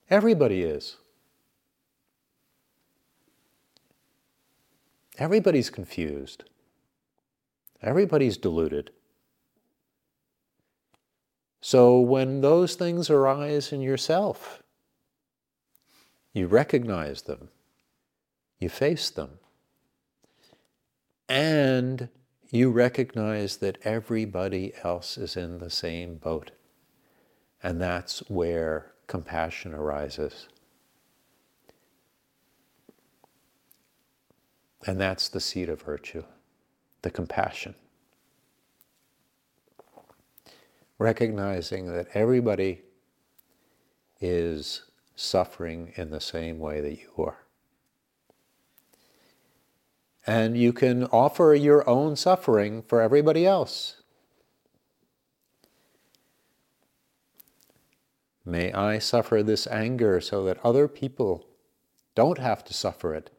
Everybody 0.09 0.61
is. 0.61 0.97
Everybody's 5.17 5.69
confused. 5.69 6.43
Everybody's 7.81 8.37
deluded. 8.37 8.91
So 11.61 11.99
when 11.99 12.41
those 12.41 12.75
things 12.75 13.09
arise 13.09 13.71
in 13.71 13.81
yourself, 13.81 14.61
you 16.33 16.47
recognize 16.47 17.23
them, 17.23 17.49
you 18.59 18.69
face 18.69 19.09
them, 19.09 19.39
and 21.27 22.09
you 22.51 22.69
recognize 22.69 23.57
that 23.57 23.77
everybody 23.83 24.73
else 24.83 25.17
is 25.17 25.35
in 25.35 25.57
the 25.59 25.69
same 25.69 26.17
boat. 26.17 26.51
And 27.63 27.81
that's 27.81 28.19
where 28.29 28.91
compassion 29.07 29.73
arises. 29.73 30.47
And 34.85 34.99
that's 34.99 35.29
the 35.29 35.39
seed 35.39 35.69
of 35.69 35.81
virtue, 35.81 36.23
the 37.01 37.09
compassion. 37.09 37.75
Recognizing 40.99 41.91
that 41.93 42.07
everybody 42.13 42.83
is 44.21 44.83
suffering 45.15 45.93
in 45.95 46.11
the 46.11 46.21
same 46.21 46.59
way 46.59 46.81
that 46.81 46.99
you 46.99 47.09
are. 47.17 47.39
And 50.27 50.57
you 50.57 50.73
can 50.73 51.05
offer 51.05 51.53
your 51.53 51.87
own 51.87 52.15
suffering 52.15 52.81
for 52.81 53.01
everybody 53.01 53.45
else. 53.45 54.01
May 58.43 58.71
I 58.71 58.99
suffer 58.99 59.41
this 59.41 59.67
anger 59.67 60.21
so 60.21 60.43
that 60.45 60.63
other 60.63 60.87
people 60.87 61.47
don't 62.13 62.37
have 62.37 62.63
to 62.65 62.73
suffer 62.73 63.13
it. 63.13 63.34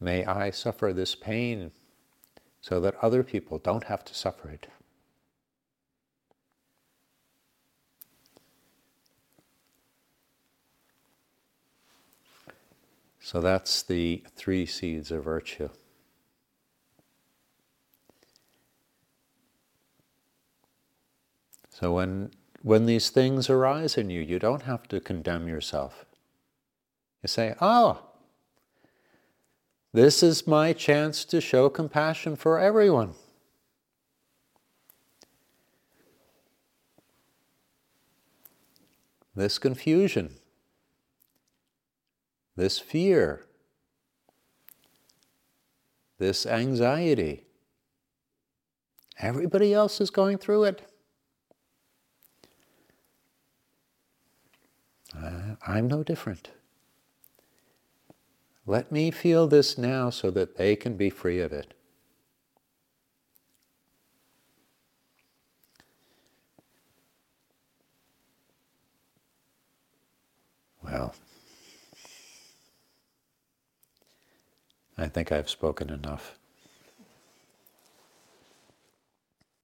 May 0.00 0.24
I 0.24 0.50
suffer 0.50 0.92
this 0.92 1.14
pain 1.14 1.72
so 2.60 2.80
that 2.80 2.94
other 3.02 3.22
people 3.22 3.58
don't 3.58 3.84
have 3.84 4.04
to 4.04 4.14
suffer 4.14 4.48
it. 4.48 4.68
So 13.20 13.40
that's 13.40 13.82
the 13.82 14.24
three 14.34 14.64
seeds 14.64 15.10
of 15.10 15.24
virtue. 15.24 15.68
So 21.68 21.94
when 21.94 22.30
when 22.62 22.86
these 22.86 23.10
things 23.10 23.48
arise 23.48 23.96
in 23.96 24.10
you, 24.10 24.20
you 24.20 24.38
don't 24.38 24.62
have 24.62 24.88
to 24.88 24.98
condemn 24.98 25.46
yourself. 25.46 26.06
You 27.22 27.28
say, 27.28 27.54
"Oh, 27.60 28.07
this 29.92 30.22
is 30.22 30.46
my 30.46 30.72
chance 30.72 31.24
to 31.26 31.40
show 31.40 31.68
compassion 31.68 32.36
for 32.36 32.58
everyone." 32.58 33.14
This 39.34 39.58
confusion 39.58 40.38
this 42.58 42.80
fear, 42.80 43.46
this 46.18 46.44
anxiety. 46.44 47.44
Everybody 49.20 49.72
else 49.72 50.00
is 50.00 50.10
going 50.10 50.38
through 50.38 50.64
it. 50.64 50.82
I'm 55.66 55.86
no 55.86 56.02
different. 56.02 56.50
Let 58.68 58.92
me 58.92 59.10
feel 59.10 59.46
this 59.46 59.78
now 59.78 60.10
so 60.10 60.30
that 60.32 60.58
they 60.58 60.76
can 60.76 60.98
be 60.98 61.08
free 61.08 61.40
of 61.40 61.54
it. 61.54 61.72
Well, 70.84 71.14
I 74.98 75.08
think 75.08 75.32
I've 75.32 75.48
spoken 75.48 75.88
enough. 75.88 76.38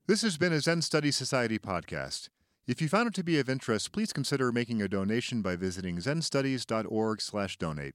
This 0.06 0.22
has 0.22 0.38
been 0.38 0.54
a 0.54 0.60
Zen 0.60 0.80
Study 0.80 1.10
Society 1.10 1.58
podcast. 1.58 2.30
If 2.66 2.80
you 2.80 2.88
found 2.88 3.08
it 3.08 3.14
to 3.16 3.22
be 3.22 3.38
of 3.38 3.50
interest, 3.50 3.92
please 3.92 4.14
consider 4.14 4.50
making 4.50 4.80
a 4.80 4.88
donation 4.88 5.42
by 5.42 5.56
visiting 5.56 5.98
zenstudies.org/donate. 5.98 7.94